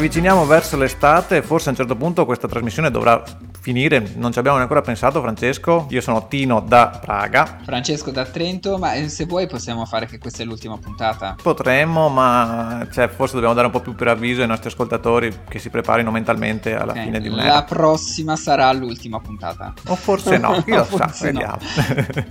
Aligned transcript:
Avviciniamo 0.00 0.46
verso 0.46 0.78
l'estate 0.78 1.36
e 1.36 1.42
forse 1.42 1.68
a 1.68 1.72
un 1.72 1.76
certo 1.76 1.94
punto 1.94 2.24
questa 2.24 2.48
trasmissione 2.48 2.90
dovrà 2.90 3.22
finire, 3.60 4.12
non 4.16 4.32
ci 4.32 4.38
abbiamo 4.38 4.56
ancora 4.58 4.80
pensato 4.80 5.20
Francesco, 5.20 5.86
io 5.90 6.00
sono 6.00 6.26
Tino 6.28 6.60
da 6.60 6.98
Praga. 7.00 7.58
Francesco 7.62 8.10
da 8.10 8.24
Trento, 8.24 8.78
ma 8.78 8.94
eh, 8.94 9.08
se 9.08 9.26
vuoi 9.26 9.46
possiamo 9.46 9.84
fare 9.84 10.06
che 10.06 10.18
questa 10.18 10.42
è 10.42 10.46
l'ultima 10.46 10.78
puntata. 10.78 11.36
Potremmo, 11.40 12.08
ma 12.08 12.86
cioè, 12.90 13.08
forse 13.08 13.34
dobbiamo 13.34 13.54
dare 13.54 13.66
un 13.66 13.72
po' 13.72 13.80
più 13.80 13.94
preavviso 13.94 14.40
ai 14.40 14.46
nostri 14.46 14.68
ascoltatori 14.68 15.32
che 15.48 15.58
si 15.58 15.68
preparino 15.70 16.10
mentalmente 16.10 16.74
alla 16.74 16.92
Ok, 16.92 17.02
fine 17.02 17.20
di 17.20 17.28
La 17.28 17.34
un'era. 17.34 17.62
prossima 17.64 18.36
sarà 18.36 18.72
l'ultima 18.72 19.20
puntata. 19.20 19.74
O 19.88 19.94
forse 19.94 20.38
no, 20.38 20.60
chi 20.64 20.70
lo 20.70 20.84
sa, 20.84 20.96
Forse 21.08 21.30
no. 21.30 21.38
vediamo. 21.40 21.58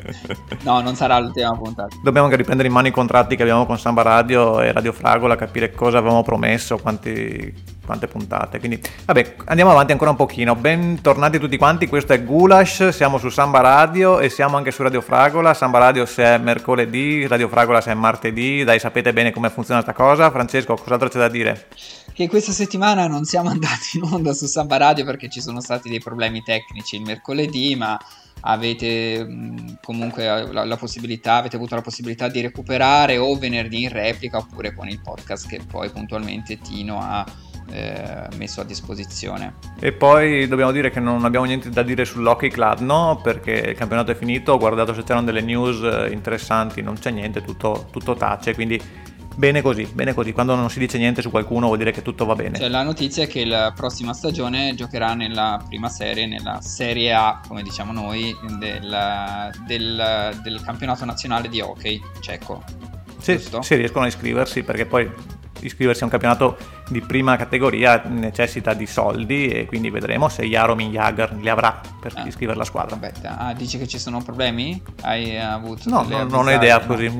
No, 0.64 0.82
non 0.82 0.96
sarà 0.96 1.20
l'ultima 1.20 1.52
puntata. 1.56 1.96
Dobbiamo 2.04 2.26
anche 2.26 2.38
riprendere 2.38 2.68
in 2.68 2.74
mano 2.74 2.88
i 2.88 2.92
contratti 2.92 3.36
che 3.36 3.42
abbiamo 3.44 3.66
con 3.66 3.78
Samba 3.78 4.02
Radio 4.02 4.60
e 4.62 4.72
Radio 4.72 4.92
Fragola, 4.92 5.36
capire 5.36 5.72
cosa 5.72 5.98
avevamo 6.00 6.22
promesso, 6.24 6.78
quanti- 6.78 7.78
quante 7.90 8.06
puntate. 8.06 8.60
Quindi, 8.60 8.80
vabbè, 9.06 9.36
andiamo 9.46 9.72
avanti 9.72 9.94
ancora 9.94 10.12
un 10.12 10.16
pochino. 10.16 10.56
Bentornati 10.56 11.40
tutti 11.40 11.58
quanti, 11.58 11.88
questo 11.88 12.14
è 12.14 12.24
Gulash, 12.24 12.90
siamo 12.90 13.18
su 13.18 13.30
Samba 13.30 13.62
Radio 13.62 14.20
e 14.20 14.30
siamo 14.30 14.58
anche 14.58 14.70
su 14.70 14.84
Radio 14.84 15.02
Fragola. 15.02 15.56
Samba 15.56 15.80
Radio 15.80 16.06
se 16.06 16.24
è 16.24 16.38
mercoledì, 16.38 17.26
Radio 17.26 17.48
Fragola 17.48 17.82
se 17.82 17.90
è 17.90 17.96
martedì. 17.96 18.64
Dai, 18.64 18.78
sapete 18.78 19.12
bene 19.12 19.32
come 19.32 19.50
funziona 19.50 19.82
sta 19.82 19.94
cosa. 19.94 20.30
Francesco, 20.30 20.76
cos'altro 20.76 21.10
c'è 21.10 21.18
da 21.18 21.30
dire? 21.30 21.66
Che 22.14 22.28
questa 22.28 22.52
settimana 22.52 23.08
non 23.08 23.24
siamo 23.24 23.50
andati 23.50 23.98
in 23.98 24.04
onda 24.04 24.34
su 24.34 24.46
Samba 24.46 24.78
Radio 24.78 25.04
perché 25.04 25.28
ci 25.28 25.42
sono 25.42 25.60
stati 25.60 25.90
dei 25.90 26.00
problemi 26.00 26.44
tecnici 26.44 26.96
il 26.98 27.02
mercoledì, 27.02 27.76
ma 27.76 27.98
avete 28.42 29.28
comunque 29.82 30.26
la, 30.52 30.64
la 30.64 30.78
possibilità, 30.78 31.36
avete 31.36 31.56
avuto 31.56 31.74
la 31.74 31.82
possibilità 31.82 32.28
di 32.28 32.42
recuperare 32.42 33.18
o 33.18 33.36
venerdì 33.36 33.82
in 33.84 33.90
replica 33.90 34.38
oppure 34.38 34.76
con 34.76 34.88
il 34.88 35.02
podcast 35.02 35.48
che 35.48 35.60
poi 35.68 35.90
puntualmente 35.90 36.60
Tino 36.60 37.00
ha 37.02 37.26
eh, 37.72 38.28
messo 38.38 38.62
a 38.62 38.64
disposizione. 38.64 39.56
E 39.80 39.92
poi 39.92 40.48
dobbiamo 40.48 40.72
dire 40.72 40.90
che 40.90 41.00
non 41.00 41.24
abbiamo 41.26 41.46
niente 41.46 41.70
da 41.70 41.84
dire 41.84 42.06
sull'Hockey 42.06 42.50
Club, 42.50 42.80
no? 42.80 43.20
Perché 43.22 43.52
il 43.52 43.76
campionato 43.76 44.12
è 44.12 44.16
finito, 44.16 44.54
ho 44.54 44.58
guardato 44.58 44.94
se 44.94 45.04
c'erano 45.04 45.26
delle 45.26 45.42
news 45.42 45.82
eh, 45.82 46.12
interessanti, 46.12 46.82
non 46.82 46.96
c'è 46.98 47.12
niente, 47.12 47.42
tutto, 47.42 47.88
tutto 47.92 48.16
tace, 48.16 48.54
quindi 48.54 48.82
bene 49.36 49.62
così, 49.62 49.90
bene 49.94 50.14
così. 50.14 50.34
Quando 50.34 50.54
non 50.56 50.70
si 50.70 50.80
dice 50.80 50.98
niente 50.98 51.22
su 51.22 51.30
qualcuno 51.30 51.68
vuol 51.68 51.78
dire 51.78 51.92
che 51.92 52.02
tutto 52.02 52.26
va 52.26 52.36
bene. 52.36 52.58
Cioè, 52.58 52.68
la 52.68 52.84
notizia 52.84 53.24
è 53.24 53.28
che 53.28 53.46
la 53.46 53.72
prossima 53.74 54.14
stagione 54.14 54.76
giocherà 54.76 55.14
nella 55.14 55.64
prima 55.66 55.88
serie, 55.88 56.26
nella 56.28 56.60
Serie 56.62 57.14
A, 57.14 57.40
come 57.48 57.64
diciamo 57.64 57.94
noi, 57.94 58.36
del, 58.58 59.52
del- 59.66 60.40
del 60.44 60.62
campionato 60.64 61.06
nazionale 61.06 61.48
di 61.48 61.62
hockey 61.62 62.02
ceco. 62.20 62.62
giusto? 63.24 63.62
se 63.62 63.76
riescono 63.76 64.04
a 64.06 64.08
iscriversi, 64.08 64.64
perché 64.64 64.86
poi 64.86 65.10
iscriversi 65.62 66.02
a 66.02 66.06
un 66.06 66.12
campionato 66.12 66.58
di 66.90 67.02
prima 67.02 67.36
categoria 67.38 68.02
necessita 68.06 68.74
di 68.74 68.86
soldi 68.86 69.48
e 69.48 69.66
quindi 69.66 69.90
vedremo 69.90 70.30
se 70.30 70.44
Jaromir 70.46 70.90
Jagr 70.90 71.34
li 71.34 71.50
avrà 71.50 71.80
per 72.00 72.14
Ah. 72.16 72.26
iscrivere 72.28 72.58
la 72.58 72.64
squadra. 72.66 72.96
Aspetta, 72.96 73.38
ah, 73.38 73.54
dici 73.54 73.78
che 73.78 73.88
ci 73.88 74.00
sono 74.00 74.22
problemi? 74.22 74.82
Hai 75.02 75.40
avuto 75.40 75.90
No, 75.90 76.04
no, 76.04 76.24
non 76.24 76.48
ho 76.48 76.52
idea 76.52 76.80
No. 76.80 76.86
così. 76.86 77.12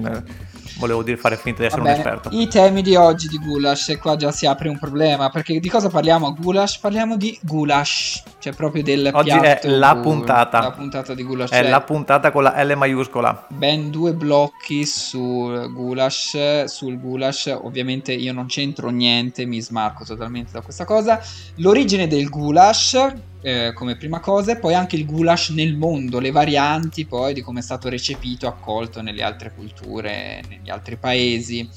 Volevo 0.80 1.04
dire 1.04 1.18
fare 1.18 1.36
finta 1.36 1.60
di 1.60 1.66
essere 1.68 1.82
un 1.82 1.88
bene, 1.88 1.98
esperto. 1.98 2.30
i 2.32 2.48
temi 2.48 2.82
di 2.82 2.96
oggi 2.96 3.28
di 3.28 3.38
Gulash, 3.38 3.90
e 3.90 3.98
qua 3.98 4.16
già 4.16 4.32
si 4.32 4.46
apre 4.46 4.70
un 4.70 4.80
problema, 4.80 5.30
perché 5.30 5.60
di 5.60 5.70
cosa 5.70 5.90
parliamo 5.90 6.28
a 6.28 6.32
Gulash? 6.32 6.78
Parliamo 6.78 7.18
di 7.18 7.38
Gulash, 7.42 8.24
cioè 8.40 8.54
proprio 8.54 8.82
del 8.82 9.10
Oggi 9.14 9.30
è 9.30 9.40
piatto 9.40 9.68
la 9.70 9.94
gu- 9.94 10.02
puntata. 10.02 10.60
La 10.62 10.72
puntata 10.72 11.14
di 11.14 11.24
Gulash. 11.24 11.52
È 11.52 11.62
cioè 11.62 11.70
la 11.70 11.82
puntata 11.82 12.32
con 12.32 12.44
la 12.44 12.64
L 12.64 12.76
maiuscola. 12.78 13.48
ben 13.50 13.92
due 13.92 14.14
blocchi 14.14 14.86
sul 14.86 15.72
goulash, 15.74 16.64
sul 16.66 16.98
goulash 17.00 17.58
ovviamente 17.62 18.14
io 18.14 18.32
non 18.32 18.46
c'entro 18.46 18.90
niente, 18.90 19.46
mi 19.46 19.62
smarco 19.62 20.06
totalmente 20.06 20.52
da 20.54 20.62
questa 20.62 20.86
cosa. 20.86 21.20
L'origine 21.56 22.08
del 22.08 22.30
goulash 22.30 23.14
eh, 23.42 23.72
come 23.74 23.96
prima 23.96 24.20
cosa 24.20 24.52
e 24.52 24.58
poi 24.58 24.74
anche 24.74 24.96
il 24.96 25.06
goulash 25.06 25.50
nel 25.50 25.76
mondo, 25.76 26.20
le 26.20 26.32
varianti 26.32 27.06
poi 27.06 27.34
di 27.34 27.42
come 27.42 27.60
è 27.60 27.64
stato 27.64 27.90
recepito, 27.90 28.48
accolto 28.48 29.02
nelle 29.02 29.24
altre 29.24 29.54
culture, 29.54 30.42
negli 30.48 30.70
altri 30.70 30.98
paesi. 30.98 31.70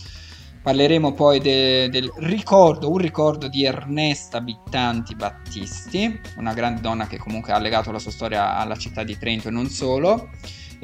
Parleremo 0.62 1.12
poi 1.12 1.40
de- 1.40 1.88
del 1.88 2.10
ricordo, 2.18 2.90
un 2.90 2.98
ricordo 2.98 3.48
di 3.48 3.64
Ernesta 3.64 4.40
Bittanti 4.40 5.16
Battisti, 5.16 6.20
una 6.36 6.54
grande 6.54 6.80
donna 6.80 7.06
che 7.06 7.18
comunque 7.18 7.52
ha 7.52 7.58
legato 7.58 7.90
la 7.90 7.98
sua 7.98 8.12
storia 8.12 8.56
alla 8.56 8.76
città 8.76 9.02
di 9.02 9.18
Trento 9.18 9.48
e 9.48 9.50
non 9.50 9.68
solo 9.68 10.30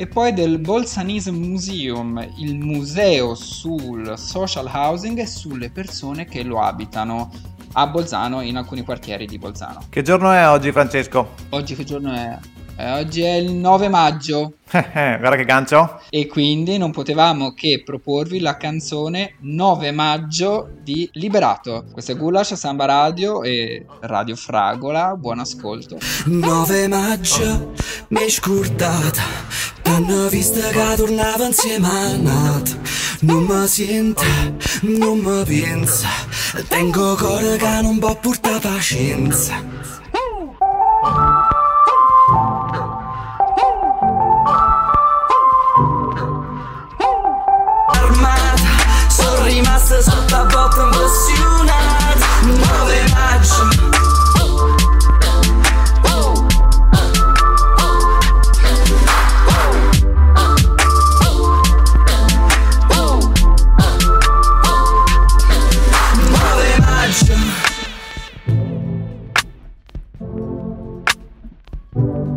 e 0.00 0.06
poi 0.06 0.32
del 0.32 0.60
Bolsanese 0.60 1.32
Museum, 1.32 2.24
il 2.36 2.56
museo 2.56 3.34
sul 3.34 4.14
social 4.16 4.70
housing 4.72 5.18
e 5.18 5.26
sulle 5.26 5.70
persone 5.70 6.24
che 6.24 6.44
lo 6.44 6.60
abitano 6.60 7.32
a 7.80 7.86
Bolzano, 7.86 8.40
in 8.40 8.56
alcuni 8.56 8.82
quartieri 8.82 9.24
di 9.26 9.38
Bolzano. 9.38 9.84
Che 9.88 10.02
giorno 10.02 10.32
è 10.32 10.48
oggi, 10.48 10.72
Francesco? 10.72 11.34
Oggi 11.50 11.76
che 11.76 11.84
giorno 11.84 12.12
è? 12.12 12.36
Eh, 12.76 12.92
oggi 12.92 13.22
è 13.22 13.34
il 13.34 13.50
9 13.50 13.88
maggio 13.88 14.52
Guarda 14.70 15.34
che 15.34 15.44
gancio. 15.44 16.00
e 16.10 16.26
quindi 16.28 16.78
non 16.78 16.92
potevamo 16.92 17.52
che 17.52 17.82
proporvi 17.84 18.38
la 18.38 18.56
canzone 18.56 19.34
9 19.40 19.90
maggio 19.92 20.70
di 20.82 21.08
Liberato. 21.14 21.86
Questo 21.90 22.12
è 22.12 22.16
Gulash, 22.16 22.54
Samba 22.54 22.84
Radio 22.84 23.42
e 23.42 23.84
Radio 24.00 24.36
Fragola. 24.36 25.16
Buon 25.16 25.40
ascolto. 25.40 25.98
9 26.26 26.88
maggio 26.88 27.72
mi 28.08 28.20
è 28.20 28.28
scordata 28.28 29.22
T'hanno 29.82 30.28
visto 30.28 30.60
che 30.60 30.94
tornava 30.96 31.46
insieme 31.46 31.88
a 31.88 32.16
Nat 32.16 33.07
Non 33.20 33.44
mi 33.44 33.66
sente, 33.66 34.24
non 34.82 35.18
mi 35.18 35.44
pensa 35.44 36.08
Tengo 36.68 37.16
cuore 37.16 37.56
che 37.56 37.80
non 37.82 37.98
può 37.98 38.14
portare 38.14 38.60
pazienza. 38.60 39.54
Armata, 47.86 48.56
sono 49.08 49.44
rimasta 49.46 50.00
sotto 50.00 50.36
a 50.36 50.44
botta 50.44 50.82
impressionata 50.84 52.26
9 52.42 53.04
maggio 53.12 53.77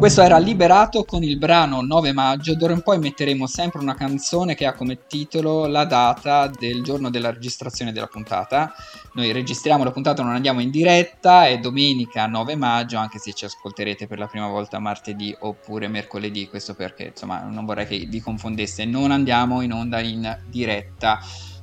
Questo 0.01 0.23
era 0.23 0.39
Liberato 0.39 1.03
con 1.03 1.21
il 1.21 1.37
brano 1.37 1.81
9 1.81 2.11
maggio, 2.11 2.55
d'ora 2.55 2.73
in 2.73 2.81
poi 2.81 2.97
metteremo 2.97 3.45
sempre 3.45 3.81
una 3.81 3.93
canzone 3.93 4.55
che 4.55 4.65
ha 4.65 4.73
come 4.73 5.05
titolo 5.05 5.67
la 5.67 5.85
data 5.85 6.47
del 6.47 6.81
giorno 6.81 7.11
della 7.11 7.31
registrazione 7.31 7.91
della 7.91 8.07
puntata. 8.07 8.73
Noi 9.13 9.31
registriamo 9.31 9.83
la 9.83 9.91
puntata, 9.91 10.23
non 10.23 10.33
andiamo 10.33 10.59
in 10.59 10.71
diretta, 10.71 11.45
è 11.45 11.59
domenica 11.59 12.25
9 12.25 12.55
maggio, 12.55 12.97
anche 12.97 13.19
se 13.19 13.33
ci 13.33 13.45
ascolterete 13.45 14.07
per 14.07 14.17
la 14.17 14.25
prima 14.25 14.47
volta 14.47 14.79
martedì 14.79 15.35
oppure 15.41 15.87
mercoledì, 15.87 16.49
questo 16.49 16.73
perché 16.73 17.09
insomma 17.09 17.43
non 17.43 17.63
vorrei 17.65 17.85
che 17.85 17.99
vi 18.09 18.21
confondeste, 18.21 18.85
non 18.85 19.11
andiamo 19.11 19.61
in 19.61 19.71
onda 19.71 19.99
in 19.99 20.35
diretta. 20.49 21.19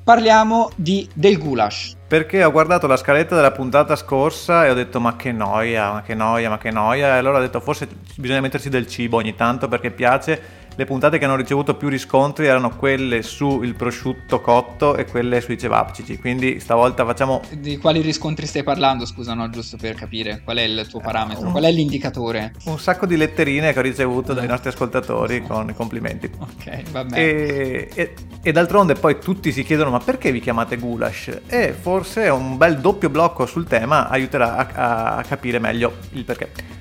Parliamo 0.08 0.70
di, 0.74 1.06
del 1.12 1.36
goulash. 1.36 1.94
Perché 2.08 2.42
ho 2.42 2.50
guardato 2.50 2.86
la 2.86 2.96
scaletta 2.96 3.34
della 3.34 3.50
puntata 3.50 3.94
scorsa 3.94 4.64
e 4.64 4.70
ho 4.70 4.74
detto 4.74 5.00
ma 5.00 5.16
che 5.16 5.32
noia, 5.32 5.92
ma 5.92 6.00
che 6.00 6.14
noia, 6.14 6.48
ma 6.48 6.56
che 6.56 6.70
noia. 6.70 7.08
E 7.08 7.18
allora 7.18 7.36
ho 7.36 7.40
detto 7.42 7.60
forse 7.60 7.86
bisogna 8.16 8.40
mettersi 8.40 8.70
del 8.70 8.86
cibo 8.86 9.18
ogni 9.18 9.34
tanto 9.34 9.68
perché 9.68 9.90
piace. 9.90 10.40
Le 10.78 10.84
puntate 10.84 11.18
che 11.18 11.24
hanno 11.24 11.34
ricevuto 11.34 11.74
più 11.74 11.88
riscontri 11.88 12.46
erano 12.46 12.70
quelle 12.70 13.22
sul 13.22 13.74
prosciutto 13.74 14.40
cotto 14.40 14.94
e 14.94 15.06
quelle 15.06 15.40
sui 15.40 15.58
cevapcici, 15.58 16.18
quindi 16.18 16.60
stavolta 16.60 17.04
facciamo... 17.04 17.42
Di 17.50 17.78
quali 17.78 18.00
riscontri 18.00 18.46
stai 18.46 18.62
parlando, 18.62 19.04
scusa, 19.04 19.34
no? 19.34 19.50
giusto 19.50 19.76
per 19.76 19.96
capire 19.96 20.40
qual 20.44 20.58
è 20.58 20.62
il 20.62 20.86
tuo 20.88 21.00
parametro, 21.00 21.50
qual 21.50 21.64
è 21.64 21.72
l'indicatore? 21.72 22.52
Un 22.66 22.78
sacco 22.78 23.06
di 23.06 23.16
letterine 23.16 23.72
che 23.72 23.78
ho 23.80 23.82
ricevuto 23.82 24.34
dai 24.34 24.46
nostri 24.46 24.68
ascoltatori 24.68 25.42
con 25.42 25.68
i 25.68 25.74
complimenti. 25.74 26.30
Ok, 26.38 26.90
va 26.92 27.04
bene. 27.04 27.24
E, 27.24 27.90
e, 27.92 28.14
e 28.40 28.52
d'altronde 28.52 28.94
poi 28.94 29.18
tutti 29.18 29.50
si 29.50 29.64
chiedono 29.64 29.90
ma 29.90 29.98
perché 29.98 30.30
vi 30.30 30.38
chiamate 30.38 30.76
goulash? 30.76 31.40
E 31.48 31.72
forse 31.72 32.28
un 32.28 32.56
bel 32.56 32.78
doppio 32.78 33.10
blocco 33.10 33.46
sul 33.46 33.66
tema 33.66 34.08
aiuterà 34.08 34.54
a, 34.54 35.16
a 35.16 35.22
capire 35.24 35.58
meglio 35.58 35.96
il 36.12 36.22
perché. 36.22 36.78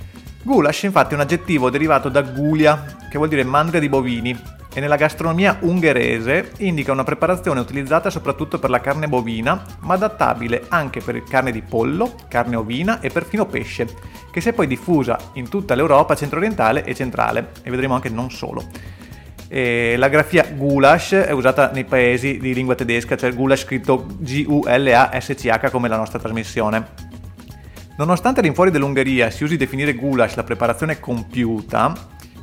Gulash 0.47 0.83
infatti 0.83 1.11
è 1.11 1.15
un 1.15 1.23
aggettivo 1.23 1.69
derivato 1.69 2.07
da 2.07 2.21
gulia, 2.21 2.81
che 3.09 3.17
vuol 3.17 3.27
dire 3.27 3.43
mandria 3.43 3.81
di 3.81 3.89
bovini, 3.89 4.33
e 4.73 4.79
nella 4.79 4.95
gastronomia 4.95 5.57
ungherese 5.59 6.53
indica 6.59 6.93
una 6.93 7.03
preparazione 7.03 7.59
utilizzata 7.59 8.09
soprattutto 8.09 8.57
per 8.57 8.69
la 8.69 8.79
carne 8.79 9.09
bovina, 9.09 9.61
ma 9.81 9.95
adattabile 9.95 10.67
anche 10.69 11.01
per 11.01 11.21
carne 11.23 11.51
di 11.51 11.61
pollo, 11.61 12.15
carne 12.29 12.55
ovina 12.55 13.01
e 13.01 13.09
perfino 13.09 13.45
pesce, 13.45 13.89
che 14.31 14.39
si 14.39 14.47
è 14.47 14.53
poi 14.53 14.67
diffusa 14.67 15.17
in 15.33 15.49
tutta 15.49 15.75
l'Europa 15.75 16.15
centro-orientale 16.15 16.85
e 16.85 16.95
centrale, 16.95 17.49
e 17.61 17.69
vedremo 17.69 17.95
anche 17.95 18.07
non 18.07 18.31
solo. 18.31 18.63
E 19.49 19.95
la 19.97 20.07
grafia 20.07 20.45
Gulash 20.55 21.11
è 21.11 21.31
usata 21.31 21.71
nei 21.73 21.83
paesi 21.83 22.37
di 22.37 22.53
lingua 22.53 22.75
tedesca, 22.75 23.17
cioè 23.17 23.33
Gulash 23.33 23.63
scritto 23.63 24.05
G-U-L-A-S-C-H 24.17 25.69
come 25.71 25.89
la 25.89 25.97
nostra 25.97 26.19
trasmissione. 26.19 27.06
Nonostante 27.97 28.41
all'infuori 28.41 28.69
dell'Ungheria 28.69 29.31
si 29.31 29.43
usi 29.43 29.57
definire 29.57 29.95
goulash 29.95 30.35
la 30.35 30.43
preparazione 30.43 30.99
compiuta, 30.99 31.95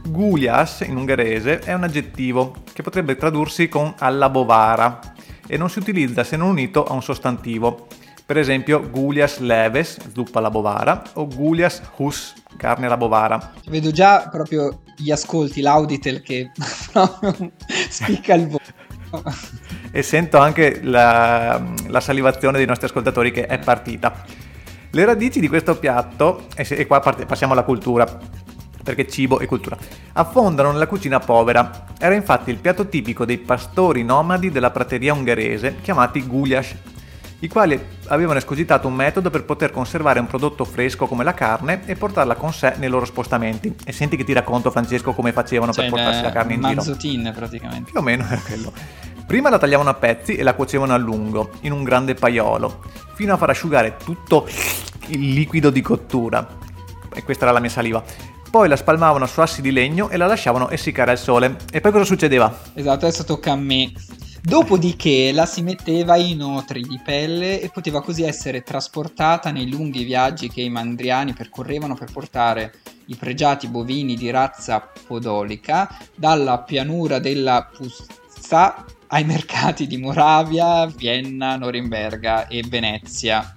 gulias 0.05 0.81
in 0.81 0.97
ungherese 0.97 1.61
è 1.61 1.73
un 1.73 1.85
aggettivo 1.85 2.57
che 2.73 2.83
potrebbe 2.83 3.15
tradursi 3.15 3.69
con 3.69 3.95
alla 3.99 4.29
bovara 4.29 4.99
e 5.47 5.57
non 5.57 5.71
si 5.71 5.79
utilizza 5.79 6.25
se 6.25 6.37
non 6.37 6.49
unito 6.49 6.83
a 6.85 6.93
un 6.93 7.05
sostantivo. 7.05 7.87
Per 8.27 8.37
esempio 8.37 8.91
gulias 8.91 9.39
leves, 9.39 9.99
zuppa 10.13 10.41
alla 10.41 10.51
bovara, 10.51 11.05
o 11.13 11.29
gulias 11.29 11.83
hus, 11.99 12.33
carne 12.57 12.87
alla 12.87 12.97
bovara. 12.97 13.53
Vedo 13.69 13.93
già 13.93 14.29
proprio 14.29 14.81
gli 14.97 15.13
ascolti, 15.13 15.61
l'auditel 15.61 16.21
che 16.21 16.51
spicca 17.91 18.35
il 18.35 18.49
volo. 18.49 19.23
e 19.93 20.03
sento 20.03 20.39
anche 20.39 20.81
la, 20.83 21.63
la 21.87 22.01
salivazione 22.01 22.57
dei 22.57 22.67
nostri 22.67 22.87
ascoltatori 22.87 23.31
che 23.31 23.47
è 23.47 23.61
partita. 23.61 24.43
Le 24.95 25.05
radici 25.05 25.41
di 25.41 25.49
questo 25.49 25.77
piatto, 25.77 26.47
e, 26.55 26.87
qua 26.87 27.01
passiamo 27.01 27.53
alla 27.53 27.65
cultura, 27.65 28.07
perché 28.85 29.09
cibo 29.09 29.41
e 29.41 29.47
cultura, 29.47 29.77
affondano 30.13 30.71
nella 30.71 30.87
cucina 30.87 31.19
povera. 31.19 31.87
Era 31.99 32.15
infatti 32.15 32.51
il 32.51 32.59
piatto 32.59 32.87
tipico 32.87 33.25
dei 33.25 33.39
pastori 33.39 34.05
nomadi 34.05 34.53
della 34.53 34.71
prateria 34.71 35.13
ungherese, 35.13 35.79
chiamati 35.83 36.25
gulyas, 36.25 36.77
i 37.41 37.49
quali 37.49 37.77
avevano 38.07 38.39
escogitato 38.39 38.87
un 38.87 38.95
metodo 38.95 39.31
per 39.31 39.43
poter 39.43 39.73
conservare 39.73 40.21
un 40.21 40.29
prodotto 40.29 40.65
fresco 40.65 41.07
come 41.07 41.25
la 41.25 41.35
carne 41.35 41.83
e 41.87 41.97
portarla 41.97 42.37
con 42.37 42.53
sé 42.53 42.75
nei 42.77 42.89
loro 42.89 43.05
spostamenti. 43.05 43.75
E 43.85 43.91
senti 43.91 44.17
che 44.17 44.23
ti 44.23 44.33
racconto, 44.33 44.71
Francesco, 44.71 45.13
come 45.13 45.33
facevano 45.33 45.73
cioè, 45.73 45.87
per 45.87 45.93
portarsi 45.93 46.23
la 46.23 46.31
carne 46.31 46.55
in 46.55 46.61
giro. 46.61 46.75
Mazzotin, 46.77 47.33
praticamente. 47.35 47.91
Più 47.91 47.99
o 47.99 48.03
meno 48.03 48.25
era 48.25 48.41
quello. 48.47 48.73
Prima 49.27 49.49
la 49.49 49.59
tagliavano 49.59 49.91
a 49.91 49.95
pezzi 49.95 50.37
e 50.37 50.43
la 50.43 50.55
cuocevano 50.55 50.93
a 50.93 50.99
lungo, 50.99 51.51
in 51.63 51.73
un 51.73 51.83
grande 51.83 52.15
paiolo, 52.15 52.83
fino 53.15 53.33
a 53.33 53.37
far 53.37 53.51
asciugare 53.51 53.97
tutto 53.97 54.47
il 55.07 55.33
liquido 55.33 55.71
di 55.71 55.81
cottura. 55.81 56.47
E 57.13 57.23
questa 57.23 57.45
era 57.45 57.53
la 57.53 57.61
mia 57.61 57.71
saliva. 57.71 58.03
Poi 58.51 58.69
la 58.69 58.77
spalmavano 58.77 59.27
su 59.27 59.41
assi 59.41 59.63
di 59.63 59.73
legno 59.73 60.11
e 60.11 60.17
la 60.17 60.27
lasciavano 60.27 60.69
essiccare 60.69 61.11
al 61.11 61.19
sole. 61.19 61.57
E 61.73 61.81
poi 61.81 61.91
cosa 61.91 62.05
succedeva? 62.05 62.55
Esatto, 62.75 63.07
adesso 63.07 63.25
tocca 63.25 63.53
a 63.53 63.57
me. 63.57 63.93
Dopodiché 64.41 65.33
la 65.33 65.47
si 65.47 65.63
metteva 65.63 66.17
in 66.17 66.43
otri 66.43 66.83
di 66.83 67.01
pelle 67.03 67.63
e 67.63 67.71
poteva 67.71 68.03
così 68.03 68.25
essere 68.25 68.63
trasportata 68.63 69.51
nei 69.51 69.71
lunghi 69.71 70.05
viaggi 70.05 70.51
che 70.51 70.61
i 70.61 70.69
mandriani 70.69 71.33
percorrevano 71.33 71.95
per 71.95 72.13
portare 72.13 72.75
i 73.07 73.17
pregiati 73.17 73.69
bovini 73.69 74.17
di 74.17 74.31
razza 74.31 74.87
podolica 75.07 75.89
dalla 76.15 76.59
pianura 76.59 77.19
della 77.19 77.67
Puzza 77.75 78.85
ai 79.09 79.25
mercati 79.25 79.87
di 79.87 79.97
Moravia, 79.97 80.87
Vienna, 80.87 81.57
Norimberga 81.57 82.49
e 82.49 82.65
Venezia. 82.69 83.55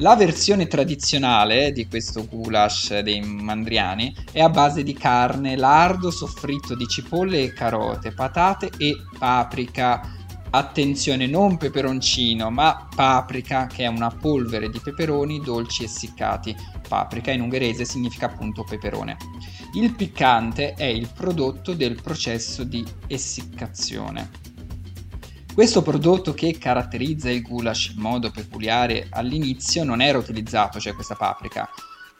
La 0.00 0.14
versione 0.14 0.66
tradizionale 0.66 1.72
di 1.72 1.86
questo 1.86 2.26
goulash 2.26 2.98
dei 2.98 3.22
mandriani 3.22 4.14
è 4.30 4.42
a 4.42 4.50
base 4.50 4.82
di 4.82 4.92
carne, 4.92 5.56
lardo 5.56 6.10
soffritto 6.10 6.74
di 6.74 6.86
cipolle 6.86 7.42
e 7.42 7.52
carote, 7.54 8.12
patate 8.12 8.70
e 8.76 8.94
paprika. 9.18 10.12
Attenzione, 10.50 11.26
non 11.26 11.56
peperoncino, 11.56 12.50
ma 12.50 12.86
paprika, 12.94 13.66
che 13.66 13.84
è 13.84 13.86
una 13.86 14.10
polvere 14.10 14.68
di 14.68 14.80
peperoni 14.80 15.40
dolci 15.40 15.84
essiccati. 15.84 16.54
Paprika 16.86 17.30
in 17.30 17.40
ungherese 17.40 17.86
significa 17.86 18.26
appunto 18.26 18.64
peperone. 18.64 19.16
Il 19.74 19.94
piccante 19.94 20.74
è 20.74 20.84
il 20.84 21.08
prodotto 21.12 21.72
del 21.72 22.00
processo 22.00 22.64
di 22.64 22.84
essiccazione. 23.06 24.45
Questo 25.56 25.80
prodotto 25.80 26.34
che 26.34 26.58
caratterizza 26.58 27.30
il 27.30 27.40
goulash 27.40 27.94
in 27.94 28.02
modo 28.02 28.30
peculiare 28.30 29.06
all'inizio 29.08 29.84
non 29.84 30.02
era 30.02 30.18
utilizzato, 30.18 30.78
cioè 30.78 30.92
questa 30.92 31.14
paprika. 31.14 31.66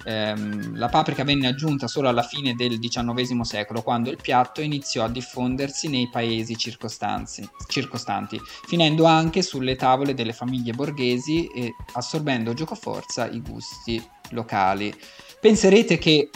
Ehm, 0.07 0.75
la 0.79 0.89
paprika 0.89 1.23
venne 1.23 1.47
aggiunta 1.47 1.87
solo 1.87 2.09
alla 2.09 2.23
fine 2.23 2.55
del 2.55 2.79
XIX 2.79 3.41
secolo, 3.43 3.83
quando 3.83 4.09
il 4.09 4.17
piatto 4.17 4.63
iniziò 4.63 5.05
a 5.05 5.11
diffondersi 5.11 5.91
nei 5.91 6.09
paesi 6.09 6.57
circostanti, 6.57 8.41
finendo 8.67 9.05
anche 9.05 9.43
sulle 9.43 9.77
tavole 9.77 10.15
delle 10.15 10.33
famiglie 10.33 10.73
borghesi 10.73 11.47
e 11.49 11.75
assorbendo 11.93 12.55
giocoforza 12.55 13.29
i 13.29 13.43
gusti 13.43 14.03
locali. 14.31 14.99
Penserete 15.39 15.99
che 15.99 16.31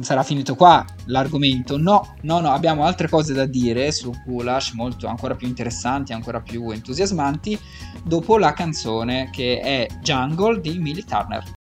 sarà 0.00 0.22
finito 0.22 0.54
qua 0.54 0.84
l'argomento. 1.06 1.76
No, 1.76 2.14
no, 2.22 2.40
no, 2.40 2.50
abbiamo 2.50 2.84
altre 2.84 3.08
cose 3.08 3.32
da 3.32 3.46
dire 3.46 3.92
su 3.92 4.12
Gulash, 4.24 4.72
molto 4.72 5.06
ancora 5.06 5.34
più 5.34 5.46
interessanti, 5.46 6.12
ancora 6.12 6.40
più 6.40 6.70
entusiasmanti, 6.70 7.58
dopo 8.02 8.38
la 8.38 8.52
canzone 8.52 9.30
che 9.30 9.60
è 9.60 9.86
Jungle 10.00 10.60
di 10.60 10.78
Millie 10.78 11.04
Turner. 11.04 11.52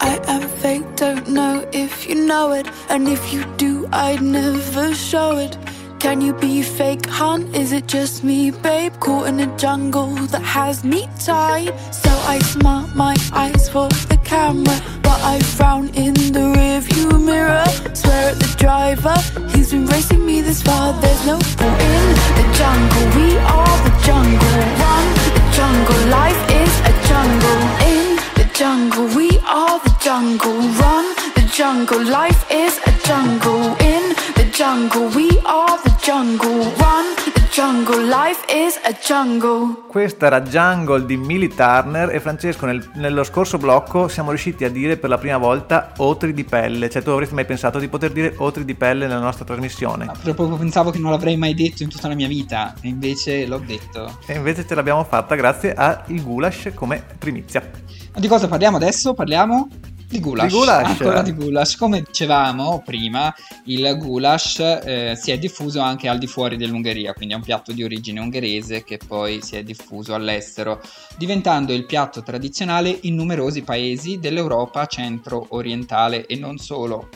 I 0.00 0.20
am 0.26 0.48
fake, 0.60 0.94
don't 0.94 1.26
know 1.26 1.66
if 1.72 2.06
you 2.06 2.14
know 2.24 2.54
it, 2.54 2.70
and 2.88 3.08
if 3.08 3.32
you 3.32 3.44
do, 3.56 3.88
I'd 3.92 4.20
never 4.20 4.94
show 4.94 5.38
it. 5.38 5.58
Can 5.98 6.20
you 6.20 6.32
be 6.32 6.62
fake, 6.62 7.06
hun? 7.06 7.52
Is 7.54 7.72
it 7.72 7.88
just 7.88 8.22
me, 8.22 8.52
babe? 8.52 8.92
Caught 9.00 9.26
in 9.28 9.40
a 9.40 9.56
jungle 9.56 10.14
that 10.32 10.42
has 10.42 10.84
me 10.84 11.08
tied. 11.18 11.74
So 11.92 12.10
I 12.34 12.38
smart 12.38 12.94
my 12.94 13.16
eyes 13.32 13.68
for 13.68 13.88
the 14.08 14.18
camera, 14.24 14.80
but 15.02 15.20
I 15.22 15.40
frown 15.40 15.88
in 15.94 16.14
the 16.14 16.44
rearview 16.54 17.08
mirror. 17.24 17.66
Swear 17.94 18.30
at 18.30 18.38
the 18.38 18.54
driver, 18.56 19.16
he's 19.50 19.72
been 19.72 19.86
racing 19.86 20.24
me 20.24 20.40
this 20.40 20.62
far. 20.62 20.92
There's 21.00 21.26
no 21.26 21.36
point 21.58 21.82
in 21.82 22.06
the 22.38 22.46
jungle. 22.60 23.04
We 23.18 23.36
are 23.58 23.76
the 23.86 23.94
jungle. 24.06 24.58
Run 24.82 25.06
the 25.34 25.42
jungle. 25.58 26.00
Life 26.20 26.42
is 26.62 26.74
a 26.90 26.94
jungle. 27.10 27.60
In 27.92 28.06
the 28.38 28.46
jungle, 28.54 29.06
we 29.16 29.28
are 29.46 29.78
the 29.80 29.94
jungle. 30.00 30.58
Run 30.78 31.06
the 31.34 31.44
jungle. 31.52 32.04
Life 32.04 32.46
is 32.52 32.78
a 32.86 32.92
jungle. 33.04 33.76
In 33.82 33.97
the 34.38 34.48
jungle, 34.50 35.08
we 35.16 35.28
are 35.42 35.80
the 35.82 35.92
jungle. 36.00 36.62
Run 36.76 37.06
the 37.24 37.48
jungle. 37.50 38.00
Life 38.00 38.44
is 38.48 38.78
a 38.84 38.92
jungle. 38.92 39.86
Questa 39.88 40.26
era 40.26 40.40
Jungle 40.42 41.04
di 41.04 41.16
Millie 41.16 41.48
Turner 41.48 42.14
e 42.14 42.20
Francesco 42.20 42.64
nel, 42.64 42.88
nello 42.94 43.24
scorso 43.24 43.58
blocco 43.58 44.06
siamo 44.06 44.28
riusciti 44.30 44.64
a 44.64 44.70
dire 44.70 44.96
per 44.96 45.10
la 45.10 45.18
prima 45.18 45.38
volta 45.38 45.92
otri 45.96 46.32
di 46.32 46.44
pelle. 46.44 46.88
Cioè 46.88 47.02
tu 47.02 47.10
avresti 47.10 47.34
mai 47.34 47.46
pensato 47.46 47.80
di 47.80 47.88
poter 47.88 48.12
dire 48.12 48.34
otri 48.38 48.64
di 48.64 48.76
pelle 48.76 49.08
nella 49.08 49.18
nostra 49.18 49.44
trasmissione? 49.44 50.04
No, 50.04 50.34
proprio 50.34 50.56
pensavo 50.56 50.92
che 50.92 51.00
non 51.00 51.10
l'avrei 51.10 51.36
mai 51.36 51.54
detto 51.54 51.82
in 51.82 51.88
tutta 51.88 52.06
la 52.06 52.14
mia 52.14 52.28
vita 52.28 52.74
e 52.80 52.86
invece 52.86 53.44
l'ho 53.44 53.58
detto. 53.58 54.18
E 54.26 54.34
invece 54.34 54.64
ce 54.64 54.76
l'abbiamo 54.76 55.02
fatta 55.02 55.34
grazie 55.34 55.74
al 55.74 56.04
goulash 56.06 56.70
come 56.74 57.02
primizia. 57.18 57.68
Ma 58.14 58.20
di 58.20 58.28
cosa 58.28 58.46
parliamo 58.46 58.76
adesso? 58.76 59.14
Parliamo 59.14 59.68
di 60.08 60.20
goulash. 60.20 60.50
Di 60.50 60.58
goulash. 60.58 60.88
Ancora 60.88 61.22
di 61.22 61.34
goulash. 61.34 61.76
Come 61.76 62.02
dicevamo 62.02 62.82
prima, 62.84 63.34
il 63.64 63.96
goulash 63.98 64.58
eh, 64.58 65.14
si 65.20 65.30
è 65.30 65.38
diffuso 65.38 65.80
anche 65.80 66.08
al 66.08 66.18
di 66.18 66.26
fuori 66.26 66.56
dell'Ungheria, 66.56 67.12
quindi 67.12 67.34
è 67.34 67.36
un 67.36 67.42
piatto 67.42 67.72
di 67.72 67.84
origine 67.84 68.20
ungherese 68.20 68.84
che 68.84 68.98
poi 69.04 69.42
si 69.42 69.56
è 69.56 69.62
diffuso 69.62 70.14
all'estero, 70.14 70.80
diventando 71.16 71.72
il 71.74 71.84
piatto 71.84 72.22
tradizionale 72.22 72.96
in 73.02 73.14
numerosi 73.14 73.62
paesi 73.62 74.18
dell'Europa 74.18 74.86
centro-orientale 74.86 76.26
e 76.26 76.36
non 76.36 76.56
solo. 76.56 77.08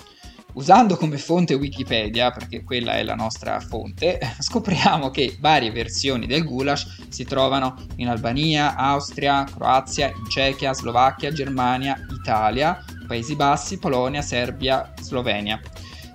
Usando 0.55 0.97
come 0.97 1.17
fonte 1.17 1.55
Wikipedia, 1.55 2.31
perché 2.31 2.63
quella 2.63 2.97
è 2.97 3.03
la 3.03 3.15
nostra 3.15 3.59
fonte, 3.59 4.19
scopriamo 4.39 5.11
che 5.11 5.37
varie 5.41 5.71
versioni 5.71 6.27
del 6.27 6.45
goulash 6.45 7.07
si 7.09 7.25
trovano 7.25 7.75
in 7.97 8.09
Albania, 8.09 8.77
Austria, 8.77 9.45
Croazia, 9.45 10.09
in 10.09 10.29
Cechia, 10.29 10.75
Slovacchia, 10.75 11.33
Germania, 11.33 11.97
Italia, 12.11 12.85
Paesi 13.07 13.35
Bassi, 13.35 13.79
Polonia, 13.79 14.21
Serbia, 14.21 14.93
Slovenia. 15.01 15.59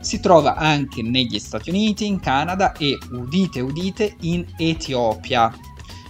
Si 0.02 0.20
trova 0.20 0.56
anche 0.56 1.02
negli 1.02 1.40
Stati 1.40 1.70
Uniti, 1.70 2.06
in 2.06 2.20
Canada 2.20 2.74
e, 2.74 2.96
udite 3.12 3.60
udite, 3.62 4.16
in 4.22 4.46
Etiopia. 4.58 5.52